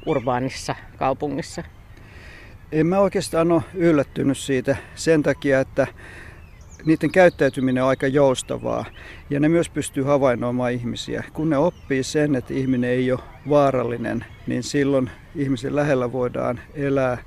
urbaanissa 0.07 0.75
kaupungissa. 0.97 1.63
En 2.73 2.87
mä 2.87 2.99
oikeastaan 2.99 3.53
ole 3.53 3.63
yllättynyt 3.75 4.39
siitä 4.39 4.77
sen 4.95 5.23
takia, 5.23 5.61
että 5.61 5.87
niiden 6.85 7.13
käyttäytyminen 7.13 7.83
on 7.83 7.89
aika 7.89 8.07
joustavaa 8.07 8.85
ja 9.31 9.41
ne 9.41 9.49
myös 9.49 9.71
pystyy 9.71 10.03
havainnoimaan 10.03 10.73
ihmisiä. 10.73 11.25
Kun 11.33 11.51
ne 11.51 11.57
oppii 11.57 12.03
sen, 12.03 12.35
että 12.35 12.55
ihminen 12.55 12.91
ei 12.91 13.13
ole 13.13 13.21
vaarallinen, 13.49 14.25
niin 14.47 14.63
silloin 14.63 15.11
ihmisen 15.37 15.77
lähellä 15.77 16.13
voidaan 16.13 16.61
elää. 16.75 17.19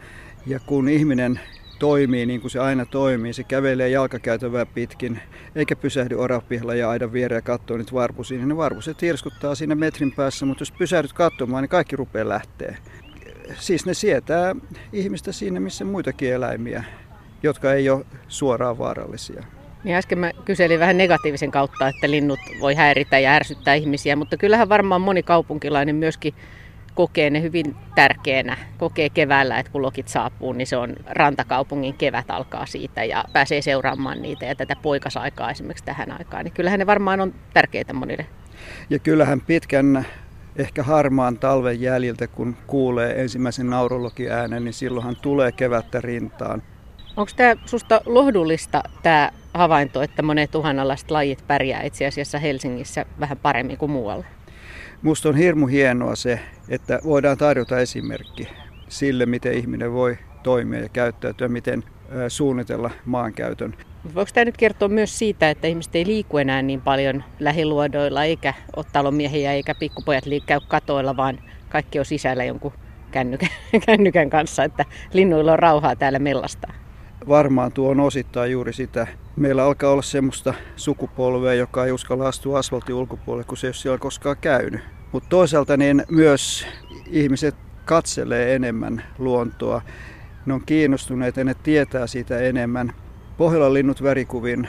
Ja 0.45 0.59
kun 0.59 0.89
ihminen 0.89 1.39
toimii 1.79 2.25
niin 2.25 2.41
kuin 2.41 2.51
se 2.51 2.59
aina 2.59 2.85
toimii, 2.85 3.33
se 3.33 3.43
kävelee 3.43 3.89
jalkakäytävää 3.89 4.65
pitkin, 4.65 5.19
eikä 5.55 5.75
pysähdy 5.75 6.15
orapihalla 6.15 6.75
ja 6.75 6.89
aidan 6.89 7.13
viereen 7.13 7.38
ja 7.38 7.41
katsoo 7.41 7.77
niitä 7.77 7.93
varpusia, 7.93 8.38
niin 8.38 8.47
ne 8.47 8.57
varpuset 8.57 8.97
tirskuttaa 8.97 9.55
siinä 9.55 9.75
metrin 9.75 10.12
päässä, 10.12 10.45
mutta 10.45 10.62
jos 10.62 10.71
pysähdyt 10.71 11.13
katsomaan, 11.13 11.63
niin 11.63 11.69
kaikki 11.69 11.95
rupeaa 11.95 12.29
lähteä 12.29 12.77
siis 13.59 13.85
ne 13.85 13.93
sietää 13.93 14.55
ihmistä 14.93 15.31
siinä, 15.31 15.59
missä 15.59 15.85
muitakin 15.85 16.33
eläimiä, 16.33 16.83
jotka 17.43 17.73
ei 17.73 17.89
ole 17.89 18.05
suoraan 18.27 18.77
vaarallisia. 18.77 19.43
Niin 19.83 19.95
äsken 19.95 20.19
mä 20.19 20.31
kyselin 20.45 20.79
vähän 20.79 20.97
negatiivisen 20.97 21.51
kautta, 21.51 21.88
että 21.88 22.12
linnut 22.12 22.39
voi 22.59 22.75
häiritä 22.75 23.19
ja 23.19 23.31
ärsyttää 23.31 23.73
ihmisiä, 23.73 24.15
mutta 24.15 24.38
kyllähän 24.38 24.69
varmaan 24.69 25.01
moni 25.01 25.23
kaupunkilainen 25.23 25.95
myöskin 25.95 26.33
kokee 26.93 27.29
ne 27.29 27.41
hyvin 27.41 27.75
tärkeänä. 27.95 28.57
Kokee 28.77 29.09
keväällä, 29.09 29.59
että 29.59 29.71
kun 29.71 29.81
lokit 29.81 30.07
saapuu, 30.07 30.53
niin 30.53 30.67
se 30.67 30.77
on 30.77 30.95
rantakaupungin 31.05 31.93
kevät 31.93 32.31
alkaa 32.31 32.65
siitä 32.65 33.03
ja 33.03 33.25
pääsee 33.33 33.62
seuraamaan 33.62 34.21
niitä 34.21 34.45
ja 34.45 34.55
tätä 34.55 34.75
poikasaikaa 34.81 35.51
esimerkiksi 35.51 35.85
tähän 35.85 36.12
aikaan. 36.12 36.43
Niin 36.43 36.53
kyllähän 36.53 36.79
ne 36.79 36.85
varmaan 36.85 37.21
on 37.21 37.33
tärkeitä 37.53 37.93
monille. 37.93 38.25
Ja 38.89 39.00
kyllähän 39.00 39.41
pitkän 39.41 40.05
ehkä 40.55 40.83
harmaan 40.83 41.39
talven 41.39 41.81
jäljiltä, 41.81 42.27
kun 42.27 42.55
kuulee 42.67 43.22
ensimmäisen 43.22 43.69
naurulokin 43.69 44.31
äänen, 44.31 44.63
niin 44.63 44.74
silloinhan 44.74 45.15
tulee 45.22 45.51
kevättä 45.51 46.01
rintaan. 46.01 46.63
Onko 47.17 47.31
tämä 47.36 47.55
susta 47.65 48.01
lohdullista 48.05 48.83
tämä 49.03 49.31
havainto, 49.53 50.01
että 50.01 50.22
monet 50.22 50.55
uhanalaiset 50.55 51.12
lajit 51.12 51.43
pärjää 51.48 51.81
itse 51.81 52.05
asiassa 52.05 52.39
Helsingissä 52.39 53.05
vähän 53.19 53.38
paremmin 53.38 53.77
kuin 53.77 53.91
muualla? 53.91 54.25
Musta 55.01 55.29
on 55.29 55.36
hirmu 55.36 55.67
hienoa 55.67 56.15
se, 56.15 56.39
että 56.69 57.00
voidaan 57.03 57.38
tarjota 57.38 57.79
esimerkki 57.79 58.48
sille, 58.88 59.25
miten 59.25 59.53
ihminen 59.53 59.93
voi 59.93 60.17
toimia 60.43 60.79
ja 60.79 60.89
käyttäytyä, 60.89 61.47
miten 61.47 61.83
suunnitella 62.27 62.91
maankäytön. 63.05 63.75
Voiko 64.15 64.31
tämä 64.33 64.45
nyt 64.45 64.57
kertoa 64.57 64.88
myös 64.88 65.19
siitä, 65.19 65.50
että 65.50 65.67
ihmiset 65.67 65.95
ei 65.95 66.05
liiku 66.05 66.38
enää 66.38 66.62
niin 66.62 66.81
paljon 66.81 67.23
lähiluodoilla, 67.39 68.23
eikä 68.23 68.53
ole 68.75 68.85
talomiehiä, 68.93 69.53
eikä 69.53 69.75
pikkupojat 69.75 70.23
käy 70.45 70.59
katoilla, 70.67 71.17
vaan 71.17 71.39
kaikki 71.69 72.00
on 72.00 72.05
sisällä 72.05 72.43
jonkun 72.43 72.73
kännykän, 73.12 73.50
kännykän 73.85 74.29
kanssa, 74.29 74.63
että 74.63 74.85
linnuilla 75.13 75.51
on 75.51 75.59
rauhaa 75.59 75.95
täällä 75.95 76.19
mellasta. 76.19 76.73
Varmaan 77.27 77.71
tuo 77.71 77.89
on 77.89 78.00
osittain 78.00 78.51
juuri 78.51 78.73
sitä. 78.73 79.07
Meillä 79.35 79.63
alkaa 79.63 79.91
olla 79.91 80.01
semmoista 80.01 80.53
sukupolvea, 80.75 81.53
joka 81.53 81.85
ei 81.85 81.91
uskalla 81.91 82.27
astua 82.27 82.59
asfaltin 82.59 82.95
ulkopuolelle, 82.95 83.43
kun 83.43 83.57
se 83.57 83.67
ei 83.67 83.69
ole 83.69 83.73
siellä 83.73 83.97
koskaan 83.97 84.38
käynyt. 84.41 84.81
Mutta 85.12 85.29
toisaalta 85.29 85.77
niin 85.77 86.03
myös 86.12 86.67
ihmiset 87.07 87.55
katselee 87.85 88.55
enemmän 88.55 89.03
luontoa. 89.17 89.81
Ne 90.45 90.53
on 90.53 90.65
kiinnostuneita 90.65 91.39
ja 91.39 91.43
ne 91.43 91.53
tietää 91.63 92.07
siitä 92.07 92.39
enemmän. 92.39 92.93
Pohjolan 93.38 93.73
linnut 93.73 94.03
värikuvin 94.03 94.67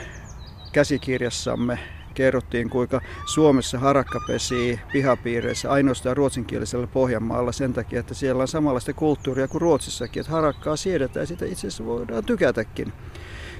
käsikirjassamme 0.71 1.79
kerrottiin, 2.13 2.69
kuinka 2.69 3.01
Suomessa 3.25 3.79
harakka 3.79 4.19
pesii 4.27 4.79
pihapiireissä 4.91 5.71
ainoastaan 5.71 6.17
ruotsinkielisellä 6.17 6.87
Pohjanmaalla 6.87 7.51
sen 7.51 7.73
takia, 7.73 7.99
että 7.99 8.13
siellä 8.13 8.41
on 8.41 8.47
samanlaista 8.47 8.93
kulttuuria 8.93 9.47
kuin 9.47 9.61
Ruotsissakin, 9.61 10.19
että 10.19 10.31
harakkaa 10.31 10.75
siedetään 10.75 11.21
ja 11.21 11.27
sitä 11.27 11.45
itse 11.45 11.67
asiassa 11.67 11.85
voidaan 11.85 12.25
tykätäkin. 12.25 12.93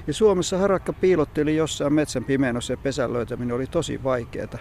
Ja 0.06 0.14
Suomessa 0.14 0.58
harakka 0.58 0.92
piilotteli 0.92 1.56
jossain 1.56 1.92
metsän 1.92 2.24
pimeänossa 2.24 2.72
ja 2.72 2.76
pesän 2.76 3.12
löytäminen 3.12 3.56
oli 3.56 3.66
tosi 3.66 4.04
vaikeaa. 4.04 4.58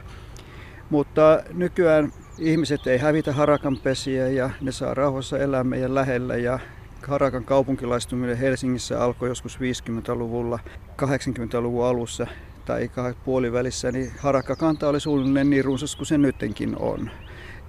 Mutta 0.89 1.43
nykyään 1.53 2.13
ihmiset 2.39 2.87
ei 2.87 2.97
hävitä 2.97 3.33
harakan 3.33 3.77
pesiä 3.77 4.27
ja 4.27 4.49
ne 4.61 4.71
saa 4.71 4.93
rauhassa 4.93 5.37
elää 5.37 5.63
meidän 5.63 5.95
lähellä 5.95 6.35
ja 6.35 6.59
Harakan 7.07 7.43
kaupunkilaistuminen 7.43 8.37
Helsingissä 8.37 9.03
alkoi 9.03 9.29
joskus 9.29 9.59
50-luvulla, 9.59 10.59
80-luvun 11.01 11.85
alussa 11.85 12.27
tai 12.65 12.89
puolivälissä, 13.25 13.91
niin 13.91 14.11
harakkakanta 14.19 14.89
oli 14.89 14.99
suunnilleen 14.99 15.49
niin 15.49 15.65
runsas 15.65 15.95
kuin 15.95 16.05
se 16.05 16.17
nyttenkin 16.17 16.75
on. 16.79 17.11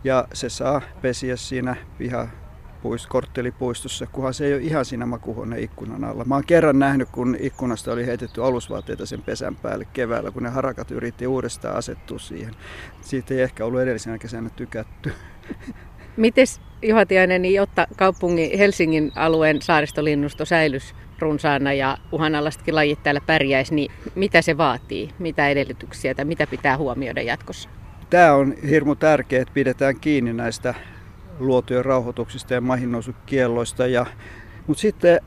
Ja 0.05 0.29
se 0.33 0.49
saa 0.49 0.83
pesiä 1.03 1.37
siinä 1.37 1.77
piha 1.99 2.29
korttelipuistossa, 3.09 4.07
kunhan 4.07 4.35
se 4.35 4.47
ei 4.47 4.55
ole 4.55 4.63
ihan 4.63 4.85
siinä 4.85 5.07
makuhuoneen 5.07 5.63
ikkunan 5.63 6.05
alla. 6.05 6.25
Mä 6.25 6.35
oon 6.35 6.45
kerran 6.47 6.79
nähnyt, 6.79 7.09
kun 7.09 7.37
ikkunasta 7.41 7.93
oli 7.93 8.07
heitetty 8.07 8.45
alusvaatteita 8.45 9.07
sen 9.07 9.23
pesän 9.23 9.57
päälle 9.57 9.85
keväällä, 9.85 10.31
kun 10.31 10.43
ne 10.43 10.49
harakat 10.49 10.91
yritti 10.91 11.27
uudestaan 11.27 11.77
asettua 11.77 12.19
siihen. 12.19 12.55
Siitä 13.01 13.35
ei 13.35 13.41
ehkä 13.41 13.65
ollut 13.65 13.81
edellisenä 13.81 14.19
kesänä 14.19 14.51
tykätty. 14.51 15.13
Mites 16.17 16.61
Juha 16.83 17.07
Tiainen, 17.07 17.43
niin 17.43 17.55
jotta 17.55 17.87
kaupungin 17.97 18.59
Helsingin 18.59 19.13
alueen 19.15 19.63
saaristolinnusto 19.63 20.45
säilys 20.45 20.95
runsaana 21.19 21.73
ja 21.73 21.99
uhanalaisetkin 22.13 22.75
lajit 22.75 23.03
täällä 23.03 23.21
pärjäisi, 23.27 23.75
niin 23.75 23.93
mitä 24.15 24.43
se 24.43 24.57
vaatii? 24.57 25.11
Mitä 25.19 25.49
edellytyksiä 25.49 26.15
tai 26.15 26.25
mitä 26.25 26.47
pitää 26.47 26.77
huomioida 26.77 27.23
jatkossa? 27.23 27.69
Tämä 28.11 28.35
on 28.35 28.55
hirmu 28.71 28.95
tärkeää, 28.95 29.43
että 29.43 29.55
pidetään 29.55 30.01
kiinni 30.01 30.33
näistä 30.33 30.75
luotujen 31.39 31.85
rauhoituksista 31.85 32.55
ja 32.55 32.61
maihinnousukielloista. 32.61 33.87
Ja, 33.87 34.07
mutta 34.67 34.81
sitten 34.81 35.21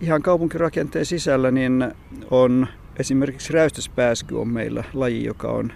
ihan 0.00 0.22
kaupunkirakenteen 0.22 1.06
sisällä 1.06 1.50
niin 1.50 1.94
on 2.30 2.66
esimerkiksi 2.98 3.52
räystäspääsky 3.52 4.34
on 4.34 4.48
meillä 4.48 4.84
laji, 4.94 5.24
joka 5.24 5.48
on 5.48 5.72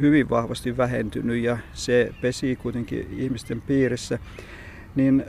hyvin 0.00 0.30
vahvasti 0.30 0.76
vähentynyt 0.76 1.42
ja 1.42 1.58
se 1.72 2.10
pesii 2.20 2.56
kuitenkin 2.56 3.08
ihmisten 3.18 3.62
piirissä. 3.62 4.18
Niin 4.94 5.24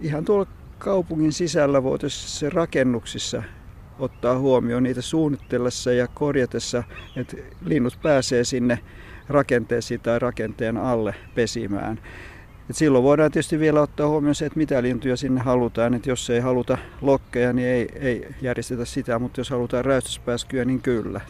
ihan 0.00 0.24
tuolla 0.24 0.46
kaupungin 0.78 1.32
sisällä 1.32 1.82
voitaisiin 1.82 2.52
rakennuksissa 2.52 3.42
ottaa 3.98 4.38
huomioon 4.38 4.82
niitä 4.82 5.02
suunnitellessa 5.02 5.92
ja 5.92 6.08
korjatessa, 6.08 6.84
että 7.16 7.36
linnut 7.64 7.98
pääsee 8.02 8.44
sinne 8.44 8.78
rakenteisiin 9.28 10.00
tai 10.00 10.18
rakenteen 10.18 10.76
alle 10.76 11.14
pesimään. 11.34 12.00
Et 12.70 12.76
silloin 12.76 13.04
voidaan 13.04 13.32
tietysti 13.32 13.58
vielä 13.58 13.80
ottaa 13.80 14.08
huomioon 14.08 14.34
se, 14.34 14.46
että 14.46 14.58
mitä 14.58 14.82
lintuja 14.82 15.16
sinne 15.16 15.40
halutaan. 15.40 15.94
Et 15.94 16.06
jos 16.06 16.30
ei 16.30 16.40
haluta 16.40 16.78
lokkeja, 17.00 17.52
niin 17.52 17.68
ei, 17.68 17.88
ei 17.94 18.28
järjestetä 18.42 18.84
sitä, 18.84 19.18
mutta 19.18 19.40
jos 19.40 19.50
halutaan 19.50 19.84
räystyspääskyä, 19.84 20.64
niin 20.64 20.82
kyllä. 20.82 21.20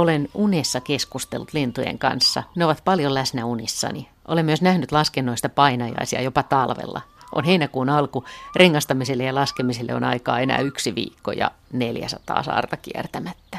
Olen 0.00 0.28
unessa 0.34 0.80
keskustellut 0.80 1.52
lintujen 1.52 1.98
kanssa. 1.98 2.42
Ne 2.56 2.64
ovat 2.64 2.82
paljon 2.84 3.14
läsnä 3.14 3.44
unissani. 3.44 4.08
Olen 4.28 4.44
myös 4.44 4.62
nähnyt 4.62 4.92
laskennoista 4.92 5.48
painajaisia 5.48 6.22
jopa 6.22 6.42
talvella. 6.42 7.00
On 7.32 7.44
heinäkuun 7.44 7.88
alku. 7.88 8.24
Rengastamiselle 8.56 9.24
ja 9.24 9.34
laskemiselle 9.34 9.94
on 9.94 10.04
aikaa 10.04 10.40
enää 10.40 10.58
yksi 10.58 10.94
viikko 10.94 11.32
ja 11.32 11.50
400 11.72 12.42
saarta 12.42 12.76
kiertämättä. 12.76 13.58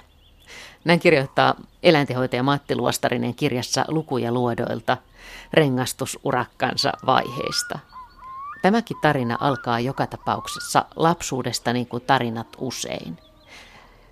Näin 0.85 0.99
kirjoittaa 0.99 1.55
eläintehoitaja 1.83 2.43
Matti 2.43 2.75
Luostarinen 2.75 3.35
kirjassa 3.35 3.85
Lukuja 3.87 4.31
luodoilta 4.31 4.97
rengastusurakkansa 5.53 6.91
vaiheista. 7.05 7.79
Tämäkin 8.61 8.97
tarina 9.01 9.37
alkaa 9.39 9.79
joka 9.79 10.07
tapauksessa 10.07 10.85
lapsuudesta 10.95 11.73
niin 11.73 11.87
kuin 11.87 12.03
tarinat 12.03 12.47
usein. 12.57 13.17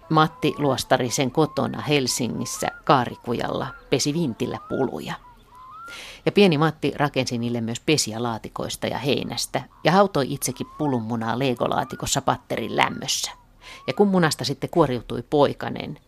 Matti 0.09 0.53
Luostarisen 0.57 1.31
kotona 1.31 1.81
Helsingissä 1.81 2.67
Kaarikujalla 2.83 3.67
pesi 3.89 4.13
vintillä 4.13 4.59
puluja. 4.69 5.13
Ja 6.25 6.31
pieni 6.31 6.57
Matti 6.57 6.93
rakensi 6.95 7.37
niille 7.37 7.61
myös 7.61 7.79
pesiä 7.79 8.23
laatikoista 8.23 8.87
ja 8.87 8.97
heinästä 8.97 9.63
ja 9.83 9.91
hautoi 9.91 10.33
itsekin 10.33 10.67
pulunmunaa 10.77 11.39
leegolaatikossa 11.39 12.21
patterin 12.21 12.75
lämmössä. 12.75 13.31
Ja 13.87 13.93
kun 13.93 14.07
munasta 14.07 14.43
sitten 14.43 14.69
kuoriutui 14.69 15.23
poikanen, 15.29 15.99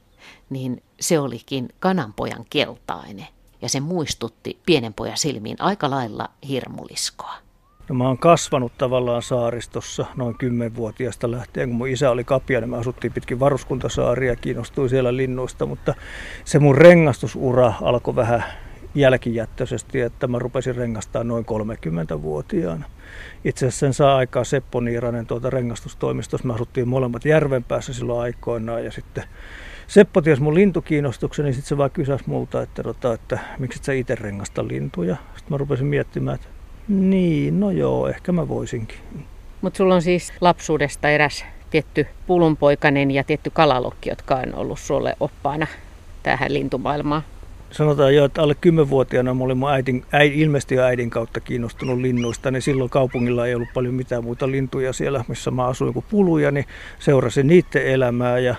niin 0.49 0.83
se 0.99 1.19
olikin 1.19 1.69
kananpojan 1.79 2.45
keltainen 2.49 3.27
ja 3.61 3.69
se 3.69 3.79
muistutti 3.79 4.59
pienen 4.65 4.93
pojan 4.93 5.17
silmiin 5.17 5.57
aika 5.59 5.89
lailla 5.89 6.29
hirmuliskoa. 6.47 7.33
No 7.91 7.95
mä 7.95 8.07
oon 8.07 8.17
kasvanut 8.17 8.71
tavallaan 8.77 9.21
saaristossa 9.21 10.05
noin 10.15 10.37
kymmenvuotiaasta 10.37 11.31
lähtien, 11.31 11.69
kun 11.69 11.77
mun 11.77 11.87
isä 11.87 12.11
oli 12.11 12.23
kapia, 12.23 12.59
niin 12.59 12.69
me 12.69 12.77
asuttiin 12.77 13.13
pitkin 13.13 13.39
varuskuntasaaria 13.39 14.31
ja 14.31 14.35
kiinnostuin 14.35 14.89
siellä 14.89 15.17
linnuista, 15.17 15.65
mutta 15.65 15.93
se 16.45 16.59
mun 16.59 16.77
rengastusura 16.77 17.73
alkoi 17.81 18.15
vähän 18.15 18.43
jälkijättöisesti, 18.95 20.01
että 20.01 20.27
mä 20.27 20.39
rupesin 20.39 20.75
rengastaa 20.75 21.23
noin 21.23 21.45
30-vuotiaana. 21.45 22.85
Itse 23.43 23.67
asiassa 23.67 23.79
sen 23.79 23.93
saa 23.93 24.15
aikaa 24.17 24.43
Seppo 24.43 24.79
Niiranen 24.79 25.27
tuolta 25.27 25.49
rengastustoimistossa. 25.49 26.47
Me 26.47 26.53
asuttiin 26.53 26.87
molemmat 26.87 27.25
järven 27.25 27.63
päässä 27.63 27.93
silloin 27.93 28.21
aikoinaan 28.21 28.85
ja 28.85 28.91
sitten 28.91 29.23
Seppo 29.87 30.21
ties 30.21 30.39
mun 30.39 30.55
lintukiinnostuksen, 30.55 31.45
niin 31.45 31.53
sitten 31.53 31.69
se 31.69 31.77
vaan 31.77 31.91
kysäsi 31.91 32.23
multa, 32.27 32.61
että, 32.61 32.83
että, 32.89 33.13
että 33.13 33.39
miksi 33.59 33.79
et 33.79 33.83
sä 33.83 33.93
itse 33.93 34.15
rengasta 34.15 34.67
lintuja. 34.67 35.15
Sitten 35.15 35.53
mä 35.53 35.57
rupesin 35.57 35.87
miettimään, 35.87 36.35
että 36.35 36.60
niin, 36.91 37.59
no 37.59 37.71
joo, 37.71 38.07
ehkä 38.07 38.31
mä 38.31 38.47
voisinkin. 38.47 38.97
Mutta 39.61 39.77
sulla 39.77 39.95
on 39.95 40.01
siis 40.01 40.33
lapsuudesta 40.41 41.09
eräs 41.09 41.45
tietty 41.69 42.07
pulunpoikainen 42.27 43.11
ja 43.11 43.23
tietty 43.23 43.49
kalalokki, 43.53 44.09
jotka 44.09 44.35
on 44.35 44.55
ollut 44.55 44.79
sulle 44.79 45.15
oppaana 45.19 45.67
tähän 46.23 46.53
lintumaailmaan. 46.53 47.23
Sanotaan 47.71 48.15
jo, 48.15 48.25
että 48.25 48.41
alle 48.41 48.55
10-vuotiaana 48.67 49.33
mä 49.33 49.43
olin 49.43 49.57
mun 49.57 49.71
äidin, 49.71 50.05
äidin, 50.11 50.39
ilmeisesti 50.39 50.75
jo 50.75 50.83
äidin 50.83 51.09
kautta 51.09 51.39
kiinnostunut 51.39 51.99
linnuista, 51.99 52.51
niin 52.51 52.61
silloin 52.61 52.89
kaupungilla 52.89 53.47
ei 53.47 53.55
ollut 53.55 53.73
paljon 53.73 53.93
mitään 53.93 54.23
muita 54.23 54.51
lintuja 54.51 54.93
siellä, 54.93 55.25
missä 55.27 55.51
mä 55.51 55.65
asuin 55.65 55.93
kuin 55.93 56.05
puluja, 56.09 56.51
niin 56.51 56.65
seurasin 56.99 57.47
niiden 57.47 57.87
elämää 57.87 58.39
ja 58.39 58.55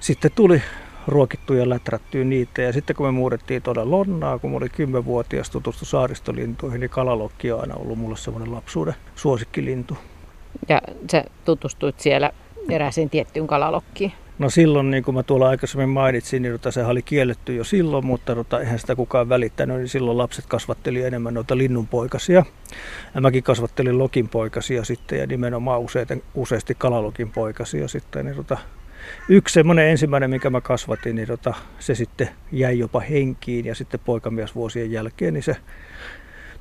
sitten 0.00 0.30
tuli 0.34 0.62
ruokittuja 1.08 1.60
ja 1.60 1.68
läträttyä 1.68 2.24
niitä. 2.24 2.62
Ja 2.62 2.72
sitten 2.72 2.96
kun 2.96 3.06
me 3.06 3.12
muutettiin 3.12 3.62
tuolla 3.62 3.90
Lonnaa, 3.90 4.38
kun 4.38 4.50
mä 4.50 4.56
olin 4.56 4.70
10-vuotias 4.70 5.50
tutustu 5.50 5.84
saaristolintuihin, 5.84 6.80
niin 6.80 6.90
kalalokki 6.90 7.52
on 7.52 7.60
aina 7.60 7.74
ollut 7.74 7.98
mulle 7.98 8.16
semmoinen 8.16 8.52
lapsuuden 8.52 8.94
suosikkilintu. 9.16 9.98
Ja 10.68 10.80
sä 11.12 11.24
tutustuit 11.44 12.00
siellä 12.00 12.30
erääseen 12.70 13.10
tiettyyn 13.10 13.46
kalalokkiin? 13.46 14.12
No 14.38 14.50
silloin, 14.50 14.90
niin 14.90 15.04
kuin 15.04 15.14
mä 15.14 15.22
tuolla 15.22 15.48
aikaisemmin 15.48 15.88
mainitsin, 15.88 16.42
niin 16.42 16.52
tota, 16.52 16.70
sehän 16.70 16.90
oli 16.90 17.02
kielletty 17.02 17.54
jo 17.54 17.64
silloin, 17.64 18.06
mutta 18.06 18.34
tota, 18.34 18.60
eihän 18.60 18.78
sitä 18.78 18.96
kukaan 18.96 19.28
välittänyt, 19.28 19.76
niin 19.76 19.88
silloin 19.88 20.18
lapset 20.18 20.46
kasvatteli 20.46 21.02
enemmän 21.02 21.34
noita 21.34 21.58
linnunpoikasia. 21.58 22.44
Ja 23.14 23.20
mäkin 23.20 23.42
kasvattelin 23.42 23.98
lokinpoikasia 23.98 24.84
sitten 24.84 25.18
ja 25.18 25.26
nimenomaan 25.26 25.80
useiten, 25.80 26.22
useasti 26.34 26.74
kalalokin 26.78 27.30
poikasia 27.30 27.88
sitten. 27.88 28.24
Niin 28.24 28.36
tota, 28.36 28.58
yksi 29.28 29.52
semmoinen 29.52 29.88
ensimmäinen, 29.88 30.30
mikä 30.30 30.50
mä 30.50 30.60
kasvatin, 30.60 31.16
niin 31.16 31.28
tota, 31.28 31.54
se 31.78 31.94
sitten 31.94 32.28
jäi 32.52 32.78
jopa 32.78 33.00
henkiin 33.00 33.64
ja 33.64 33.74
sitten 33.74 34.00
poikamies 34.00 34.54
vuosien 34.54 34.92
jälkeen, 34.92 35.34
niin 35.34 35.42
se 35.42 35.56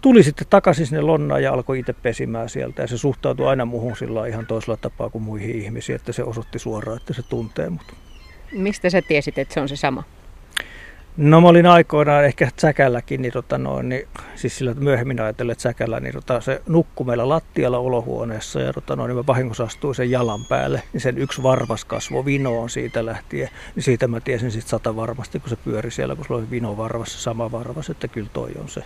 tuli 0.02 0.24
sitten 0.24 0.48
takaisin 0.50 0.86
sinne 0.86 1.02
lonnaan 1.02 1.44
ja 1.44 1.54
alkoi 1.54 1.80
itse 1.80 1.94
pesimään 1.94 2.50
sieltä. 2.50 2.82
Ja 2.82 2.88
se 2.88 2.98
suhtautui 2.98 3.48
aina 3.48 3.66
muuhun 3.66 3.96
sillä 3.96 4.28
ihan 4.28 4.46
toisella 4.46 4.78
tapaa 4.78 5.10
kuin 5.10 5.24
muihin 5.24 5.56
ihmisiin, 5.56 5.96
että 5.96 6.12
se 6.12 6.24
osoitti 6.24 6.60
suoraan, 6.60 6.98
että 6.98 7.14
se 7.14 7.22
tuntee 7.24 7.70
mut. 7.70 7.94
Mistä 8.52 8.90
sä 8.90 9.02
tiesit, 9.02 9.38
että 9.38 9.54
se 9.54 9.60
on 9.60 9.70
se 9.70 9.76
sama? 9.76 10.04
No 11.18 11.42
mä 11.42 11.48
olin 11.48 11.66
aikoinaan 11.66 12.26
ehkä 12.26 12.50
Tsäkälläkin, 12.56 13.22
niin, 13.22 13.34
tota 13.34 13.58
noin, 13.58 13.90
niin 13.90 14.08
siis 14.36 14.58
sillä 14.58 14.74
myöhemmin 14.74 15.22
ajatellen, 15.22 15.52
että 15.52 15.60
Tsäkällä, 15.60 16.00
niin 16.00 16.14
tota, 16.14 16.42
se 16.42 16.62
nukkui 16.68 17.06
meillä 17.06 17.30
lattialla 17.30 17.78
olohuoneessa 17.78 18.60
ja 18.60 18.74
tota 18.74 18.96
noin, 18.96 19.10
niin 19.10 19.18
mä 19.18 19.24
vahingossa 19.28 19.64
astuin 19.64 19.96
sen 19.96 20.12
jalan 20.12 20.46
päälle, 20.46 20.84
niin 20.94 21.02
sen 21.02 21.18
yksi 21.18 21.44
varvas 21.44 21.86
kasvo 21.86 22.26
vinoon 22.26 22.70
siitä 22.70 23.06
lähtien, 23.06 23.50
niin 23.76 23.84
siitä 23.84 24.08
mä 24.08 24.20
tiesin 24.20 24.52
sitten 24.52 24.70
sata 24.70 24.96
varmasti, 24.96 25.40
kun 25.40 25.50
se 25.50 25.56
pyöri 25.56 25.92
siellä, 25.92 26.16
kun 26.16 26.26
se 26.26 26.34
oli 26.34 26.50
vino 26.52 26.78
varvassa, 26.78 27.20
sama 27.20 27.52
varvas, 27.52 27.90
että 27.90 28.08
kyllä 28.08 28.30
toi 28.34 28.52
on 28.62 28.70
se. 28.70 28.84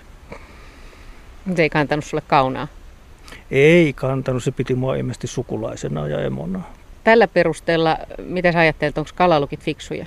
Se 1.55 1.61
ei 1.61 1.69
kantanut 1.69 2.05
sulle 2.05 2.23
kaunaa? 2.27 2.67
Ei 3.51 3.93
kantanut, 3.93 4.43
se 4.43 4.51
piti 4.51 4.75
mua 4.75 4.95
ilmeisesti 4.95 5.27
sukulaisena 5.27 6.07
ja 6.07 6.21
emona. 6.21 6.61
Tällä 7.03 7.27
perusteella, 7.27 7.97
mitä 8.17 8.51
sä 8.51 8.59
ajattelet, 8.59 8.97
onko 8.97 9.09
kalalukit 9.15 9.63
fiksuja? 9.63 10.05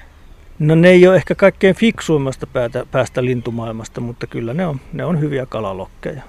No 0.62 0.75
ne 0.75 0.88
ei 0.88 1.09
ole 1.09 1.16
ehkä 1.16 1.35
kaikkein 1.35 1.75
fiksuimmasta 1.75 2.46
päätä, 2.46 2.87
päästä 2.90 3.25
lintumaailmasta, 3.25 4.01
mutta 4.01 4.27
kyllä 4.27 4.55
ne 4.55 4.66
on, 4.66 4.81
ne 4.92 5.05
on 5.05 5.20
hyviä 5.20 5.46
kalalokkeja. 5.46 6.22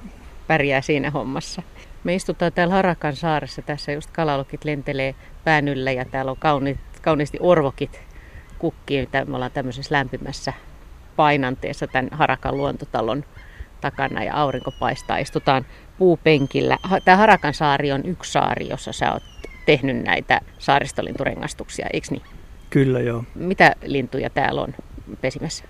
Pärjää 0.48 0.82
siinä 0.82 1.12
hommassa. 1.12 1.62
Me 2.04 2.16
istutaan 2.16 2.54
täällä 2.54 2.74
Harakan 2.74 3.16
saaressa. 3.16 3.62
Tässä 3.62 3.92
just 3.92 4.10
kalalokit 4.12 4.66
lentelee 4.66 5.16
pään 5.44 5.68
yllä 5.68 5.92
ja 5.92 6.06
täällä 6.06 6.32
on 6.32 6.38
kauni, 6.38 6.78
kauniisti 7.02 7.38
orvokit 7.42 8.02
kukkii. 8.60 9.10
Me 9.28 9.36
ollaan 9.36 9.52
tämmöisessä 9.52 9.96
lämpimässä 9.96 10.54
painanteessa 11.16 11.88
tämän 11.88 12.10
Harakan 12.12 12.58
luontotalon 12.58 13.24
takana 13.82 14.24
ja 14.24 14.36
aurinko 14.36 14.72
paistaa. 14.80 15.18
Istutaan 15.18 15.66
puupenkillä. 15.98 16.78
Tämä 17.06 17.18
Harakan 17.18 17.54
saari 17.54 17.92
on 17.92 18.06
yksi 18.06 18.32
saari, 18.32 18.70
jossa 18.70 18.92
sä 18.92 19.14
oot 19.14 19.24
tehnyt 19.66 20.04
näitä 20.04 20.42
saaristolinturengastuksia, 20.60 21.88
eikö 21.94 22.08
niin? 22.12 22.43
Kyllä 22.74 23.00
joo. 23.00 23.24
Mitä 23.36 23.76
lintuja 23.86 24.30
täällä 24.30 24.62
on 24.62 24.74
pesimässä? 25.22 25.66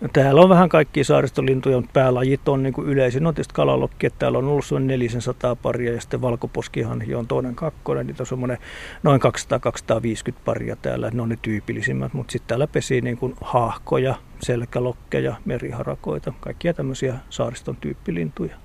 No, 0.00 0.08
täällä 0.12 0.40
on 0.40 0.48
vähän 0.48 0.68
kaikkia 0.68 1.04
saaristolintuja, 1.04 1.76
mutta 1.76 1.90
päälajit 1.92 2.48
on 2.48 2.62
niin 2.62 2.72
kuin 2.72 2.88
yleisin. 2.88 3.26
On 3.26 3.34
tietysti 3.34 3.54
kalalokki, 3.54 4.06
että 4.06 4.18
täällä 4.18 4.38
on 4.38 4.48
ollut 4.48 4.64
noin 4.70 4.86
400 4.86 5.56
paria 5.56 5.92
ja 5.92 6.00
sitten 6.00 6.22
valkoposkihan 6.22 7.02
on 7.16 7.26
toinen 7.26 7.54
kakkonen. 7.54 8.06
Niitä 8.06 8.22
on 8.22 8.26
semmoinen 8.26 8.58
noin 9.02 9.20
200-250 9.20 10.34
paria 10.44 10.76
täällä. 10.76 11.10
Ne 11.10 11.22
on 11.22 11.28
ne 11.28 11.38
tyypillisimmät, 11.42 12.12
mutta 12.12 12.32
sitten 12.32 12.48
täällä 12.48 12.66
pesii 12.66 13.00
niin 13.00 13.16
kuin 13.16 13.34
haahkoja, 13.40 14.14
selkälokkeja, 14.40 15.36
meriharakoita, 15.44 16.32
kaikkia 16.40 16.74
tämmöisiä 16.74 17.14
saariston 17.30 17.76
tyyppilintuja. 17.76 18.56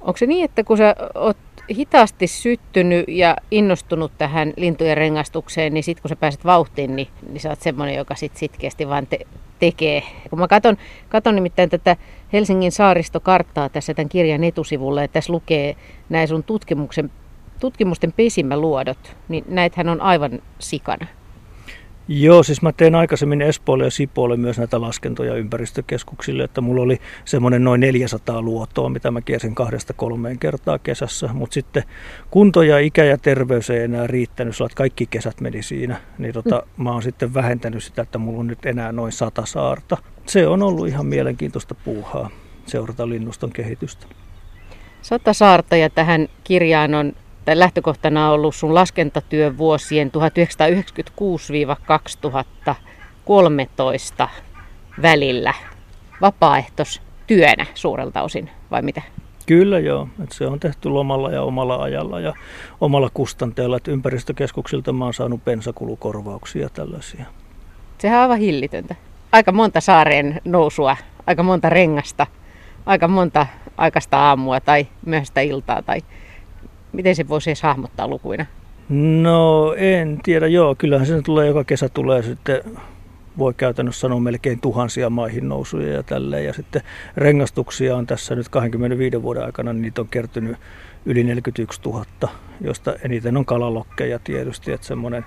Onko 0.00 0.16
se 0.16 0.26
niin, 0.26 0.44
että 0.44 0.64
kun 0.64 0.78
sä 0.78 0.96
oot 1.14 1.36
hitaasti 1.76 2.26
syttynyt 2.26 3.04
ja 3.08 3.36
innostunut 3.50 4.12
tähän 4.18 4.52
lintujen 4.56 4.96
rengastukseen, 4.96 5.74
niin 5.74 5.84
sitten 5.84 6.02
kun 6.02 6.08
sä 6.08 6.16
pääset 6.16 6.44
vauhtiin, 6.44 6.96
niin, 6.96 7.08
niin 7.28 7.40
sä 7.40 7.48
oot 7.48 7.60
semmoinen, 7.60 7.96
joka 7.96 8.14
sit 8.14 8.36
sitkeästi 8.36 8.88
vaan 8.88 9.06
te- 9.06 9.26
tekee. 9.58 10.02
Kun 10.30 10.38
mä 10.38 10.48
katon, 10.48 10.76
katon 11.08 11.34
nimittäin 11.34 11.70
tätä 11.70 11.96
Helsingin 12.32 12.72
saaristokarttaa 12.72 13.68
tässä 13.68 13.94
tämän 13.94 14.08
kirjan 14.08 14.44
etusivulla, 14.44 15.02
että 15.02 15.12
tässä 15.12 15.32
lukee 15.32 15.76
näin 16.08 16.28
sun 16.28 16.44
tutkimuksen, 16.44 17.10
tutkimusten 17.60 18.12
pesimäluodot, 18.12 19.16
niin 19.28 19.44
näitähän 19.48 19.88
on 19.88 20.00
aivan 20.00 20.42
sikana. 20.58 21.06
Joo, 22.10 22.42
siis 22.42 22.62
mä 22.62 22.72
tein 22.72 22.94
aikaisemmin 22.94 23.42
Espoolle 23.42 23.84
ja 23.84 23.90
Sipoolle 23.90 24.36
myös 24.36 24.58
näitä 24.58 24.80
laskentoja 24.80 25.34
ympäristökeskuksille, 25.34 26.44
että 26.44 26.60
mulla 26.60 26.82
oli 26.82 27.00
semmoinen 27.24 27.64
noin 27.64 27.80
400 27.80 28.42
luotoa, 28.42 28.88
mitä 28.88 29.10
mä 29.10 29.20
kiersin 29.20 29.54
kahdesta 29.54 29.92
kolmeen 29.92 30.38
kertaa 30.38 30.78
kesässä, 30.78 31.28
mutta 31.32 31.54
sitten 31.54 31.82
kunto 32.30 32.62
ja 32.62 32.78
ikä 32.78 33.04
ja 33.04 33.18
terveys 33.18 33.70
ei 33.70 33.82
enää 33.82 34.06
riittänyt, 34.06 34.56
sillä 34.56 34.70
kaikki 34.74 35.06
kesät 35.06 35.40
meni 35.40 35.62
siinä, 35.62 36.00
niin 36.18 36.34
tota, 36.34 36.62
mm. 36.76 36.84
mä 36.84 36.92
oon 36.92 37.02
sitten 37.02 37.34
vähentänyt 37.34 37.84
sitä, 37.84 38.02
että 38.02 38.18
mulla 38.18 38.40
on 38.40 38.46
nyt 38.46 38.66
enää 38.66 38.92
noin 38.92 39.12
sata 39.12 39.46
saarta. 39.46 39.96
Se 40.26 40.46
on 40.46 40.62
ollut 40.62 40.88
ihan 40.88 41.06
mielenkiintoista 41.06 41.74
puuhaa 41.74 42.30
seurata 42.66 43.08
linnuston 43.08 43.50
kehitystä. 43.50 44.06
Sata 45.02 45.32
saarta 45.32 45.76
ja 45.76 45.90
tähän 45.90 46.28
kirjaan 46.44 46.94
on 46.94 47.12
tai 47.48 47.58
lähtökohtana 47.58 48.28
on 48.28 48.34
ollut 48.34 48.54
sun 48.54 48.74
laskentatyö 48.74 49.56
vuosien 49.58 50.10
1996-2013 54.24 54.28
välillä 55.02 55.54
vapaaehtoistyönä 56.20 57.66
suurelta 57.74 58.22
osin, 58.22 58.50
vai 58.70 58.82
mitä? 58.82 59.02
Kyllä 59.46 59.78
joo, 59.78 60.08
että 60.22 60.34
se 60.34 60.46
on 60.46 60.60
tehty 60.60 60.88
lomalla 60.88 61.30
ja 61.30 61.42
omalla 61.42 61.82
ajalla 61.82 62.20
ja 62.20 62.34
omalla 62.80 63.10
kustanteella, 63.14 63.76
että 63.76 63.90
ympäristökeskuksilta 63.90 64.92
mä 64.92 65.04
oon 65.04 65.14
saanut 65.14 65.44
pensakulukorvauksia 65.44 66.68
tällaisia. 66.68 67.24
Sehän 67.98 68.18
on 68.18 68.22
aivan 68.22 68.38
hillitöntä. 68.38 68.94
Aika 69.32 69.52
monta 69.52 69.80
saareen 69.80 70.40
nousua, 70.44 70.96
aika 71.26 71.42
monta 71.42 71.68
rengasta, 71.68 72.26
aika 72.86 73.08
monta 73.08 73.46
aikaista 73.76 74.18
aamua 74.18 74.60
tai 74.60 74.86
myöhäistä 75.06 75.40
iltaa 75.40 75.82
tai 75.82 76.00
Miten 76.98 77.16
se 77.16 77.28
voisi 77.28 77.50
edes 77.50 77.62
hahmottaa 77.62 78.08
lukuina? 78.08 78.46
No 78.88 79.74
en 79.76 80.20
tiedä, 80.22 80.46
joo. 80.46 80.74
Kyllähän 80.74 81.06
se 81.06 81.22
tulee 81.22 81.46
joka 81.46 81.64
kesä 81.64 81.88
tulee 81.88 82.22
sitten 82.22 82.62
voi 83.38 83.54
käytännössä 83.54 84.00
sanoa 84.00 84.20
melkein 84.20 84.60
tuhansia 84.60 85.10
maihin 85.10 85.48
nousuja 85.48 85.92
ja 85.92 86.02
tälleen. 86.02 86.44
Ja 86.44 86.52
sitten 86.52 86.82
rengastuksia 87.16 87.96
on 87.96 88.06
tässä 88.06 88.34
nyt 88.34 88.48
25 88.48 89.22
vuoden 89.22 89.44
aikana, 89.44 89.72
niin 89.72 89.82
niitä 89.82 90.00
on 90.00 90.08
kertynyt 90.08 90.56
yli 91.06 91.24
41 91.24 91.80
000, 91.84 92.04
josta 92.60 92.94
eniten 93.04 93.36
on 93.36 93.44
kalalokkeja 93.44 94.18
tietysti. 94.18 94.72
Että 94.72 94.86
semmoinen, 94.86 95.24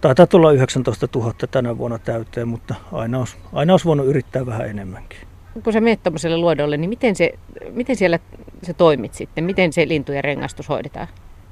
taitaa 0.00 0.26
tulla 0.26 0.52
19 0.52 1.08
000 1.14 1.34
tänä 1.50 1.78
vuonna 1.78 1.98
täyteen, 1.98 2.48
mutta 2.48 2.74
aina 2.92 3.18
olisi, 3.18 3.36
aina 3.52 3.72
olisi 3.72 3.86
voinut 3.86 4.06
yrittää 4.06 4.46
vähän 4.46 4.68
enemmänkin 4.68 5.31
kun 5.64 5.72
sä 5.72 5.80
menet 5.80 6.02
tuommoiselle 6.02 6.36
luodolle, 6.36 6.76
niin 6.76 6.88
miten, 6.88 7.16
se, 7.16 7.32
miten 7.70 7.96
siellä 7.96 8.18
se 8.62 8.72
toimit 8.72 9.14
sitten? 9.14 9.44
Miten 9.44 9.72
se 9.72 9.88
lintujen 9.88 10.24
rengastus 10.24 10.68
hoidetaan? 10.68 11.08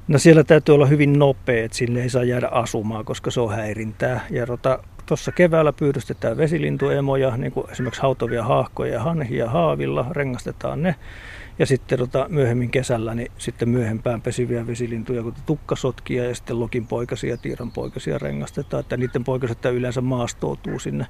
No 0.09 0.19
siellä 0.19 0.45
täytyy 0.45 0.75
olla 0.75 0.87
hyvin 0.87 1.19
nopea, 1.19 1.65
että 1.65 1.77
sinne 1.77 2.03
ei 2.03 2.09
saa 2.09 2.25
jäädä 2.25 2.49
asumaan, 2.49 3.05
koska 3.05 3.31
se 3.31 3.41
on 3.41 3.53
häirintää. 3.55 4.27
Ja 4.31 4.47
tuossa 4.47 5.31
tota, 5.31 5.37
keväällä 5.37 5.73
pyydystetään 5.73 6.37
vesilintuemoja, 6.37 7.37
niin 7.37 7.53
kuin 7.53 7.71
esimerkiksi 7.71 8.03
hautovia 8.03 8.45
haahkoja, 8.45 9.03
hanhia 9.03 9.49
haavilla, 9.49 10.07
rengastetaan 10.11 10.83
ne. 10.83 10.95
Ja 11.59 11.67
sitten 11.67 11.99
tota, 11.99 12.27
myöhemmin 12.29 12.71
kesällä 12.71 13.15
niin 13.15 13.33
sitten 13.39 13.69
myöhempään 13.69 14.23
pesiviä 14.23 14.67
vesilintuja, 14.67 15.23
kuten 15.23 15.43
tukkasotkia 15.47 16.25
ja 16.25 16.35
sitten 16.35 16.61
lokinpoikasia 16.61 17.31
ja 17.31 17.37
tiiranpoikasia 17.37 18.19
rengastetaan. 18.19 18.81
Että 18.81 18.97
niiden 18.97 19.25
poikaset 19.25 19.65
yleensä 19.65 20.01
maastoutuu 20.01 20.79
sinne 20.79 21.07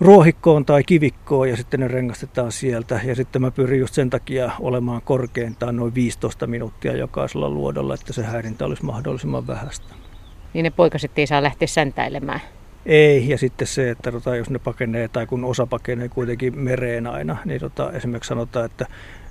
ruohikkoon 0.00 0.64
tai 0.64 0.82
kivikkoon 0.84 1.48
ja 1.48 1.56
sitten 1.56 1.80
ne 1.80 1.88
rengastetaan 1.88 2.52
sieltä. 2.52 3.00
Ja 3.04 3.14
sitten 3.14 3.42
mä 3.42 3.50
pyrin 3.50 3.80
just 3.80 3.94
sen 3.94 4.10
takia 4.10 4.50
olemaan 4.60 5.02
korkeintaan 5.04 5.76
noin 5.76 5.94
15 5.94 6.46
minuuttia 6.46 6.96
jokaisella 6.96 7.50
luodolla, 7.50 7.94
että 7.94 8.12
se 8.12 8.22
häirintä 8.22 8.64
olisi 8.64 8.84
mahdollisimman 8.84 9.46
vähäistä. 9.46 9.94
Niin 10.54 10.62
ne 10.62 10.70
poikaset 10.70 11.10
ei 11.16 11.26
saa 11.26 11.42
lähteä 11.42 11.68
säntäilemään? 11.68 12.40
Ei, 12.86 13.28
ja 13.28 13.38
sitten 13.38 13.66
se, 13.66 13.90
että 13.90 14.12
tota, 14.12 14.36
jos 14.36 14.50
ne 14.50 14.58
pakenee 14.58 15.08
tai 15.08 15.26
kun 15.26 15.44
osa 15.44 15.66
pakenee 15.66 16.08
kuitenkin 16.08 16.58
mereen 16.58 17.06
aina, 17.06 17.36
niin 17.44 17.60
tota, 17.60 17.92
esimerkiksi 17.92 18.28
sanotaan, 18.28 18.66
että 18.66 18.86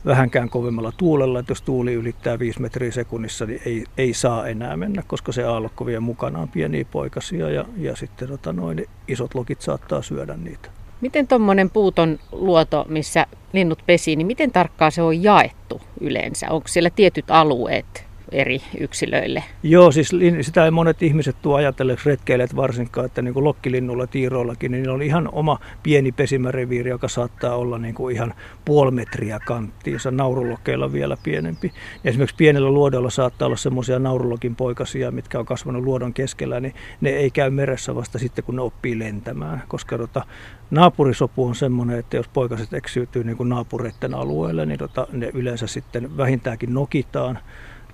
vähänkään 0.07 0.49
kovemmalla 0.49 0.91
tuulella, 0.97 1.39
että 1.39 1.51
jos 1.51 1.61
tuuli 1.61 1.93
ylittää 1.93 2.39
5 2.39 2.61
metriä 2.61 2.91
sekunnissa, 2.91 3.45
niin 3.45 3.61
ei, 3.65 3.83
ei 3.97 4.13
saa 4.13 4.47
enää 4.47 4.77
mennä, 4.77 5.03
koska 5.07 5.31
se 5.31 5.43
aallokko 5.43 5.85
vie 5.85 5.99
mukanaan 5.99 6.49
pieniä 6.49 6.85
poikasia 6.91 7.49
ja, 7.49 7.65
ja 7.77 7.95
sitten 7.95 8.27
tota, 8.27 8.53
noin 8.53 8.85
isot 9.07 9.35
lokit 9.35 9.61
saattaa 9.61 10.01
syödä 10.01 10.37
niitä. 10.37 10.69
Miten 11.01 11.27
tuommoinen 11.27 11.69
puuton 11.69 12.19
luoto, 12.31 12.85
missä 12.89 13.25
linnut 13.53 13.83
pesii, 13.85 14.15
niin 14.15 14.27
miten 14.27 14.51
tarkkaan 14.51 14.91
se 14.91 15.01
on 15.01 15.23
jaettu 15.23 15.81
yleensä? 16.01 16.47
Onko 16.49 16.67
siellä 16.67 16.89
tietyt 16.89 17.31
alueet? 17.31 18.06
Eri 18.31 18.61
yksilöille. 18.79 19.43
Joo, 19.63 19.91
siis 19.91 20.11
sitä 20.41 20.65
ei 20.65 20.71
monet 20.71 21.03
ihmiset 21.03 21.35
tuo 21.41 21.55
ajatelleeksi 21.55 22.09
retkeilijät 22.09 22.55
varsinkaan, 22.55 23.05
että 23.05 23.21
niin 23.21 23.33
kuin 23.33 23.43
lokkilinnulla, 23.43 24.07
tiiroillakin, 24.07 24.71
niin 24.71 24.89
on 24.89 25.01
ihan 25.01 25.29
oma 25.31 25.59
pieni 25.83 26.11
pesimäreviiri, 26.11 26.89
joka 26.89 27.07
saattaa 27.07 27.55
olla 27.55 27.77
niin 27.77 27.95
kuin 27.95 28.15
ihan 28.15 28.33
puoli 28.65 28.91
metriä 28.91 29.39
kanttiinsa, 29.45 30.11
naurulokkeilla 30.11 30.93
vielä 30.93 31.17
pienempi. 31.23 31.71
Ja 32.03 32.09
esimerkiksi 32.09 32.35
pienellä 32.35 32.69
luodolla 32.71 33.09
saattaa 33.09 33.45
olla 33.45 33.57
semmoisia 33.57 33.99
naurulokin 33.99 34.55
poikasia, 34.55 35.11
mitkä 35.11 35.39
on 35.39 35.45
kasvanut 35.45 35.83
luodon 35.83 36.13
keskellä, 36.13 36.59
niin 36.59 36.73
ne 37.01 37.09
ei 37.09 37.31
käy 37.31 37.49
meressä 37.49 37.95
vasta 37.95 38.19
sitten, 38.19 38.43
kun 38.43 38.55
ne 38.55 38.61
oppii 38.61 38.99
lentämään, 38.99 39.63
koska 39.67 39.97
tota, 39.97 40.25
naapurisopu 40.71 41.45
on 41.45 41.55
semmoinen, 41.55 41.99
että 41.99 42.17
jos 42.17 42.27
poikaset 42.27 42.73
eksyytyy 42.73 43.23
niin 43.23 43.37
kuin 43.37 43.49
naapureiden 43.49 44.13
alueelle, 44.13 44.65
niin 44.65 44.79
tota, 44.79 45.07
ne 45.11 45.31
yleensä 45.33 45.67
sitten 45.67 46.17
vähintäänkin 46.17 46.73
nokitaan 46.73 47.39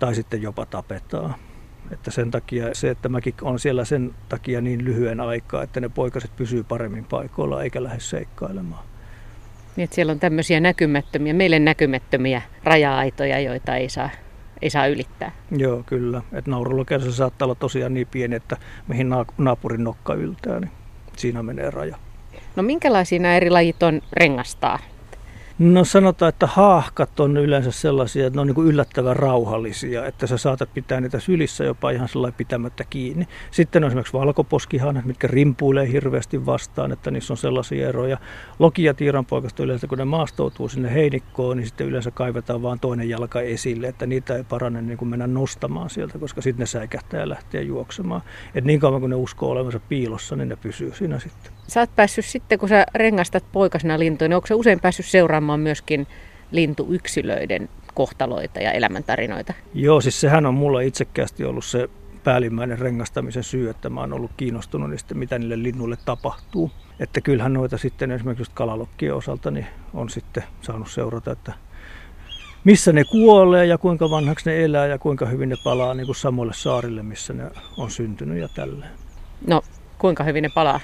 tai 0.06 0.16
sitten 0.16 0.42
jopa 0.42 0.66
tapetaan. 0.66 1.36
Että 1.92 2.12
sen 2.12 2.32
takia 2.32 2.70
se, 2.74 2.89
että 2.89 3.10
mäkin 3.10 3.34
on 3.42 3.60
siellä 3.60 3.86
sen 3.86 4.16
takia 4.30 4.62
niin 4.62 4.86
lyhyen 4.86 5.20
aikaa, 5.20 5.63
että 5.63 5.80
ne 5.80 5.89
poikaset 5.89 6.36
pysyy 6.36 6.63
paremmin 6.63 7.06
paikoilla 7.06 7.63
eikä 7.63 7.84
lähde 7.84 8.00
seikkailemaan. 8.00 8.84
Niin, 9.76 9.84
että 9.84 9.96
siellä 9.96 10.12
on 10.12 10.20
tämmöisiä 10.20 10.60
näkymättömiä, 10.60 11.34
meille 11.34 11.60
näkymättömiä 11.60 12.42
raja-aitoja, 12.63 13.39
joita 13.39 13.76
ei 13.76 13.89
saa, 13.89 14.10
ei 14.62 14.70
saa 14.70 14.88
ylittää. 14.88 15.32
Joo, 15.52 15.84
kyllä. 15.86 16.22
Että 16.34 16.52
naurulokersa 16.52 17.12
saattaa 17.12 17.46
olla 17.46 17.56
tosiaan 17.56 17.94
niin 17.94 18.08
pieni, 18.12 18.36
että 18.36 18.58
mihin 18.88 19.10
naapurin 19.38 19.84
nokka 19.84 20.13
yltää, 20.13 20.60
niin 20.60 20.72
siinä 21.18 21.44
menee 21.44 21.72
raja. 21.72 21.98
No 22.56 22.63
minkälaisia 22.63 23.20
nämä 23.20 23.36
eri 23.36 23.50
lajit 23.50 23.84
on 23.84 24.02
rengastaa? 24.13 24.80
No 25.60 25.86
sanotaan, 25.86 26.30
että 26.30 26.48
haahkat 26.48 27.20
on 27.20 27.38
yleensä 27.38 27.72
sellaisia, 27.72 28.28
että 28.28 28.38
ne 28.38 28.42
on 28.42 28.48
niin 28.48 28.56
kuin 28.56 28.68
yllättävän 28.68 29.16
rauhallisia, 29.16 30.06
että 30.06 30.28
sä 30.28 30.38
saatat 30.38 30.74
pitää 30.74 31.02
niitä 31.02 31.20
sylissä 31.20 31.63
jopa 31.63 31.92
ihan 31.92 32.10
sellainen 32.10 32.38
pitämättä 32.38 32.84
kiinni. 32.89 33.28
Sitten 33.52 33.84
on 33.84 33.88
esimerkiksi 33.88 34.13
valkoposkihanat, 34.13 35.06
mitkä 35.06 35.28
rimpuilee 35.28 35.92
hirveästi 35.92 36.46
vastaan, 36.46 36.92
että 36.92 37.12
niissä 37.12 37.34
on 37.34 37.38
sellaisia 37.38 37.89
eroja. 37.89 38.18
Loki 38.60 38.84
ja 38.84 38.94
tiiranpoikasta 38.94 39.63
yleensä, 39.63 39.88
kun 39.88 39.98
ne 39.98 40.06
maastoutuu 40.06 40.70
sinne 40.70 40.94
heinikkoon, 40.94 41.58
niin 41.58 41.68
sitten 41.68 41.88
yleensä 41.88 42.12
kaivetaan 42.12 42.62
vaan 42.62 42.80
toinen 42.80 43.10
jalka 43.10 43.42
esille, 43.42 43.88
että 43.88 44.06
niitä 44.06 44.36
ei 44.36 44.44
parane 44.44 44.82
niin 44.82 44.98
kuin 44.98 45.10
mennä 45.10 45.28
nostamaan 45.28 45.89
sieltä, 45.89 46.20
koska 46.20 46.42
sitten 46.42 46.60
ne 46.63 46.66
säikähtää 46.66 47.20
ja 47.20 47.30
lähtee 47.30 47.62
juoksemaan. 47.62 48.22
Et 48.56 48.63
niin 48.63 48.80
kauan 48.80 49.02
kun 49.02 49.10
ne 49.10 49.16
uskoo 49.16 49.50
olevansa 49.50 49.80
piilossa, 49.89 50.36
niin 50.36 50.50
ne 50.50 50.56
pysyy 50.56 50.94
siinä 50.94 51.20
sitten. 51.20 51.53
Sä 51.67 51.80
oot 51.80 51.95
päässyt 51.95 52.26
sitten, 52.26 52.60
kun 52.60 52.69
sä 52.69 52.86
rengastat 52.95 53.43
poikasena 53.52 53.99
lintuja, 53.99 54.30
niin 54.30 54.36
onko 54.36 54.47
sä 54.47 54.56
usein 54.56 54.80
päässyt 54.80 55.06
seuraamaan 55.06 55.60
myöskin 55.60 56.08
lintuyksilöiden 56.52 57.69
kohtaloita 57.93 58.60
ja 58.60 58.71
elämäntarinoita? 58.71 59.54
Joo, 59.73 60.02
siis 60.02 60.21
sehän 60.21 60.45
on 60.45 60.54
mulla 60.54 60.82
itsekkäästi 60.82 61.45
ollut 61.45 61.65
se 61.65 61.89
päällimmäinen 62.23 62.80
rengastamisen 62.80 63.43
syy, 63.43 63.69
että 63.69 63.89
mä 63.89 63.99
oon 63.99 64.13
ollut 64.13 64.32
kiinnostunut 64.38 64.89
niistä, 64.89 65.15
mitä 65.15 65.39
niille 65.39 65.63
linnuille 65.63 65.97
tapahtuu. 66.06 66.71
Että 66.99 67.21
kyllähän 67.21 67.54
noita 67.54 67.78
sitten 67.78 68.12
esimerkiksi 68.12 68.52
kalalokkien 68.54 69.15
osalta 69.15 69.52
niin 69.52 69.67
on 69.93 70.10
sitten 70.10 70.43
saanut 70.62 70.91
seurata, 70.91 71.32
että 71.32 71.54
missä 72.63 72.93
ne 72.93 73.04
kuolee 73.04 73.65
ja 73.65 73.78
kuinka 73.78 74.10
vanhaksi 74.10 74.49
ne 74.49 74.63
elää 74.63 74.88
ja 74.88 74.97
kuinka 74.97 75.26
hyvin 75.26 75.49
ne 75.49 75.56
palaa 75.63 75.93
niin 75.93 76.06
kuin 76.06 76.15
samoille 76.15 76.54
saarille, 76.54 77.04
missä 77.04 77.34
ne 77.34 77.43
on 77.78 77.91
syntynyt 77.91 78.38
ja 78.38 78.47
tälleen. 78.47 78.91
No, 79.47 79.62
kuinka 79.97 80.23
hyvin 80.23 80.41
ne 80.41 80.49
palaa? 80.49 80.80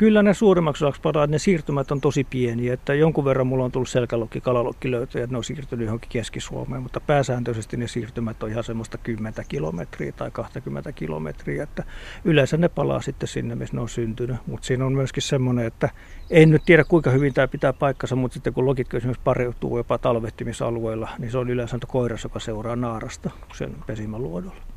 Kyllä 0.00 0.22
ne 0.22 0.34
suurimmaksi 0.34 0.84
osaksi 0.84 1.00
parhaat, 1.00 1.30
ne 1.30 1.38
siirtymät 1.38 1.90
on 1.90 2.00
tosi 2.00 2.24
pieniä, 2.24 2.74
että 2.74 2.94
jonkun 2.94 3.24
verran 3.24 3.46
mulla 3.46 3.64
on 3.64 3.72
tullut 3.72 3.88
selkälokki, 3.88 4.40
kalalokki 4.40 4.90
löytöjä, 4.90 5.24
että 5.24 5.34
ne 5.34 5.38
on 5.38 5.44
siirtynyt 5.44 5.86
johonkin 5.86 6.08
Keski-Suomeen, 6.08 6.82
mutta 6.82 7.00
pääsääntöisesti 7.00 7.76
ne 7.76 7.88
siirtymät 7.88 8.42
on 8.42 8.50
ihan 8.50 8.64
semmoista 8.64 8.98
10 8.98 9.44
kilometriä 9.48 10.12
tai 10.12 10.30
20 10.30 10.92
kilometriä, 10.92 11.62
että 11.62 11.84
yleensä 12.24 12.56
ne 12.56 12.68
palaa 12.68 13.00
sitten 13.00 13.28
sinne, 13.28 13.54
missä 13.54 13.76
ne 13.76 13.80
on 13.80 13.88
syntynyt, 13.88 14.36
mutta 14.46 14.66
siinä 14.66 14.86
on 14.86 14.92
myöskin 14.92 15.22
semmoinen, 15.22 15.66
että 15.66 15.88
en 16.30 16.50
nyt 16.50 16.62
tiedä 16.66 16.84
kuinka 16.84 17.10
hyvin 17.10 17.34
tämä 17.34 17.48
pitää 17.48 17.72
paikkansa, 17.72 18.16
mutta 18.16 18.34
sitten 18.34 18.52
kun 18.52 18.66
lokit 18.66 18.94
esimerkiksi 18.94 19.24
pariutuu 19.24 19.76
jopa 19.76 19.98
talvehtimisalueella, 19.98 21.08
niin 21.18 21.30
se 21.30 21.38
on 21.38 21.50
yleensä 21.50 21.78
koiras, 21.86 22.24
joka 22.24 22.40
seuraa 22.40 22.76
naarasta 22.76 23.30
sen 23.54 23.76
pesimäluodolla. 23.86 24.69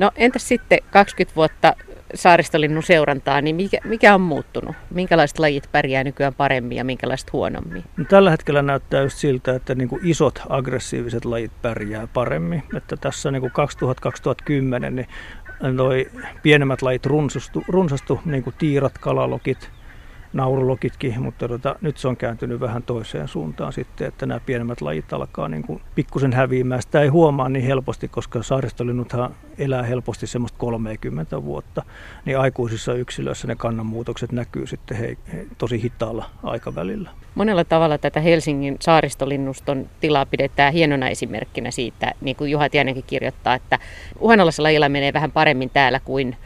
No 0.00 0.10
entäs 0.16 0.48
sitten 0.48 0.78
20 0.90 1.36
vuotta 1.36 1.74
saaristolinnun 2.14 2.82
seurantaa, 2.82 3.40
niin 3.40 3.56
mikä, 3.56 3.78
mikä 3.84 4.14
on 4.14 4.20
muuttunut? 4.20 4.76
Minkälaiset 4.90 5.38
lajit 5.38 5.68
pärjää 5.72 6.04
nykyään 6.04 6.34
paremmin 6.34 6.76
ja 6.76 6.84
minkälaiset 6.84 7.32
huonommin? 7.32 7.84
No, 7.96 8.04
tällä 8.04 8.30
hetkellä 8.30 8.62
näyttää 8.62 9.02
just 9.02 9.18
siltä, 9.18 9.54
että 9.54 9.74
niin 9.74 9.88
kuin 9.88 10.00
isot 10.04 10.42
aggressiiviset 10.48 11.24
lajit 11.24 11.52
pärjää 11.62 12.06
paremmin. 12.06 12.62
Että 12.76 12.96
tässä 12.96 13.30
niin 13.30 13.40
kuin 13.40 13.52
2000-2010 14.86 14.90
niin 14.90 15.08
noi 15.60 16.10
pienemmät 16.42 16.82
lajit 16.82 17.06
runsastu, 17.06 17.64
runsastu 17.68 18.20
niin 18.24 18.42
kuin 18.42 18.54
tiirat, 18.58 18.98
kalalokit, 18.98 19.70
naurulokitkin, 20.32 21.22
mutta 21.22 21.48
tota, 21.48 21.76
nyt 21.80 21.96
se 21.96 22.08
on 22.08 22.16
kääntynyt 22.16 22.60
vähän 22.60 22.82
toiseen 22.82 23.28
suuntaan 23.28 23.72
sitten, 23.72 24.08
että 24.08 24.26
nämä 24.26 24.40
pienemmät 24.40 24.80
lajit 24.80 25.12
alkaa 25.12 25.48
niin 25.48 25.62
kuin 25.62 25.80
pikkusen 25.94 26.32
häviämään. 26.32 26.82
Sitä 26.82 27.02
ei 27.02 27.08
huomaa 27.08 27.48
niin 27.48 27.64
helposti, 27.64 28.08
koska 28.08 28.42
saaristolinnuthan 28.42 29.34
elää 29.58 29.82
helposti 29.82 30.26
semmoista 30.26 30.58
30 30.58 31.44
vuotta, 31.44 31.82
niin 32.24 32.38
aikuisissa 32.38 32.94
yksilöissä 32.94 33.46
ne 33.46 33.54
kannanmuutokset 33.56 34.32
näkyy 34.32 34.66
sitten 34.66 34.96
he, 34.96 35.16
he, 35.32 35.46
tosi 35.58 35.82
hitaalla 35.82 36.24
aikavälillä. 36.42 37.10
Monella 37.34 37.64
tavalla 37.64 37.98
tätä 37.98 38.20
Helsingin 38.20 38.76
saaristolinnuston 38.80 39.86
tilaa 40.00 40.26
pidetään 40.26 40.72
hienona 40.72 41.08
esimerkkinä 41.08 41.70
siitä, 41.70 42.12
niin 42.20 42.36
kuin 42.36 42.50
Juha 42.50 42.68
Tienenkin 42.68 43.04
kirjoittaa, 43.06 43.54
että 43.54 43.78
uhanalaisella 44.20 44.66
lajilla 44.66 44.88
menee 44.88 45.12
vähän 45.12 45.32
paremmin 45.32 45.70
täällä 45.70 46.00
kuin 46.00 46.36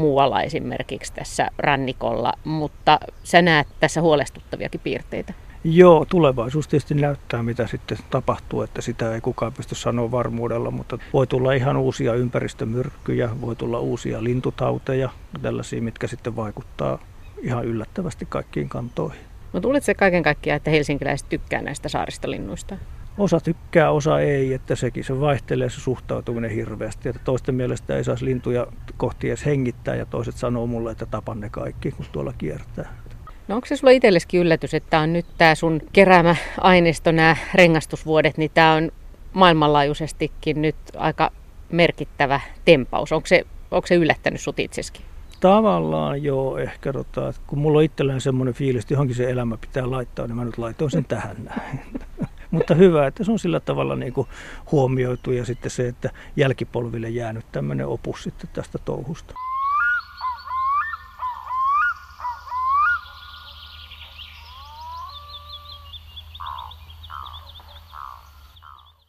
muualla 0.00 0.42
esimerkiksi 0.42 1.12
tässä 1.12 1.48
rannikolla, 1.58 2.32
mutta 2.44 3.00
sä 3.24 3.42
näet 3.42 3.66
tässä 3.80 4.00
huolestuttaviakin 4.00 4.80
piirteitä. 4.84 5.32
Joo, 5.64 6.04
tulevaisuus 6.04 6.68
tietysti 6.68 6.94
näyttää, 6.94 7.42
mitä 7.42 7.66
sitten 7.66 7.98
tapahtuu, 8.10 8.62
että 8.62 8.82
sitä 8.82 9.14
ei 9.14 9.20
kukaan 9.20 9.52
pysty 9.52 9.74
sanoa 9.74 10.10
varmuudella, 10.10 10.70
mutta 10.70 10.98
voi 11.12 11.26
tulla 11.26 11.52
ihan 11.52 11.76
uusia 11.76 12.14
ympäristömyrkkyjä, 12.14 13.30
voi 13.40 13.56
tulla 13.56 13.80
uusia 13.80 14.24
lintutauteja, 14.24 15.10
tällaisia, 15.42 15.82
mitkä 15.82 16.06
sitten 16.06 16.36
vaikuttaa 16.36 16.98
ihan 17.42 17.64
yllättävästi 17.64 18.26
kaikkiin 18.28 18.68
kantoihin. 18.68 19.20
Mutta 19.52 19.68
luuletko 19.68 19.84
se 19.84 19.94
kaiken 19.94 20.22
kaikkiaan, 20.22 20.56
että 20.56 20.70
helsinkiläiset 20.70 21.28
tykkää 21.28 21.62
näistä 21.62 21.88
saaristolinnuista? 21.88 22.76
Osa 23.20 23.40
tykkää, 23.40 23.90
osa 23.90 24.20
ei, 24.20 24.54
että 24.54 24.76
sekin 24.76 25.04
se 25.04 25.20
vaihtelee 25.20 25.70
se 25.70 25.80
suhtautuminen 25.80 26.50
hirveästi. 26.50 27.08
Että 27.08 27.20
toisten 27.24 27.54
mielestä 27.54 27.96
ei 27.96 28.04
saisi 28.04 28.24
lintuja 28.24 28.66
kohti 28.96 29.28
edes 29.28 29.46
hengittää 29.46 29.94
ja 29.94 30.06
toiset 30.06 30.36
sanoo 30.36 30.66
mulle, 30.66 30.92
että 30.92 31.06
tapan 31.06 31.40
ne 31.40 31.48
kaikki, 31.50 31.90
kun 31.90 32.06
tuolla 32.12 32.32
kiertää. 32.38 32.96
No 33.48 33.54
onko 33.54 33.66
se 33.66 33.76
sulla 33.76 33.90
itselleskin 33.90 34.40
yllätys, 34.40 34.74
että 34.74 34.98
on 34.98 35.12
nyt 35.12 35.26
tämä 35.38 35.54
sun 35.54 35.80
keräämä 35.92 36.36
aineisto, 36.60 37.12
nämä 37.12 37.36
rengastusvuodet, 37.54 38.38
niin 38.38 38.50
tämä 38.54 38.74
on 38.74 38.90
maailmanlaajuisestikin 39.32 40.62
nyt 40.62 40.76
aika 40.96 41.30
merkittävä 41.72 42.40
tempaus. 42.64 43.12
Onko 43.12 43.26
se, 43.26 43.46
onko 43.70 43.86
se 43.86 43.94
yllättänyt 43.94 44.40
sut 44.40 44.58
itseskin? 44.58 45.04
Tavallaan 45.40 46.22
joo, 46.22 46.58
ehkä 46.58 46.92
tota, 46.92 47.28
että 47.28 47.42
kun 47.46 47.58
mulla 47.58 47.78
on 47.78 47.84
itselleen 47.84 48.20
semmoinen 48.20 48.54
fiilis, 48.54 48.84
että 48.84 48.94
johonkin 48.94 49.16
se 49.16 49.30
elämä 49.30 49.56
pitää 49.56 49.90
laittaa, 49.90 50.26
niin 50.26 50.36
mä 50.36 50.44
nyt 50.44 50.58
laitoin 50.58 50.90
sen 50.90 51.04
tähän 51.04 51.36
näin. 51.44 51.80
Mutta 52.50 52.74
hyvä, 52.74 53.06
että 53.06 53.24
se 53.24 53.32
on 53.32 53.38
sillä 53.38 53.60
tavalla 53.60 53.96
niin 53.96 54.12
kuin 54.12 54.28
huomioitu 54.72 55.32
ja 55.32 55.44
sitten 55.44 55.70
se, 55.70 55.88
että 55.88 56.10
jälkipolville 56.36 57.08
jäänyt 57.08 57.44
tämmöinen 57.52 57.86
opus 57.86 58.22
sitten 58.22 58.50
tästä 58.52 58.78
touhusta. 58.84 59.34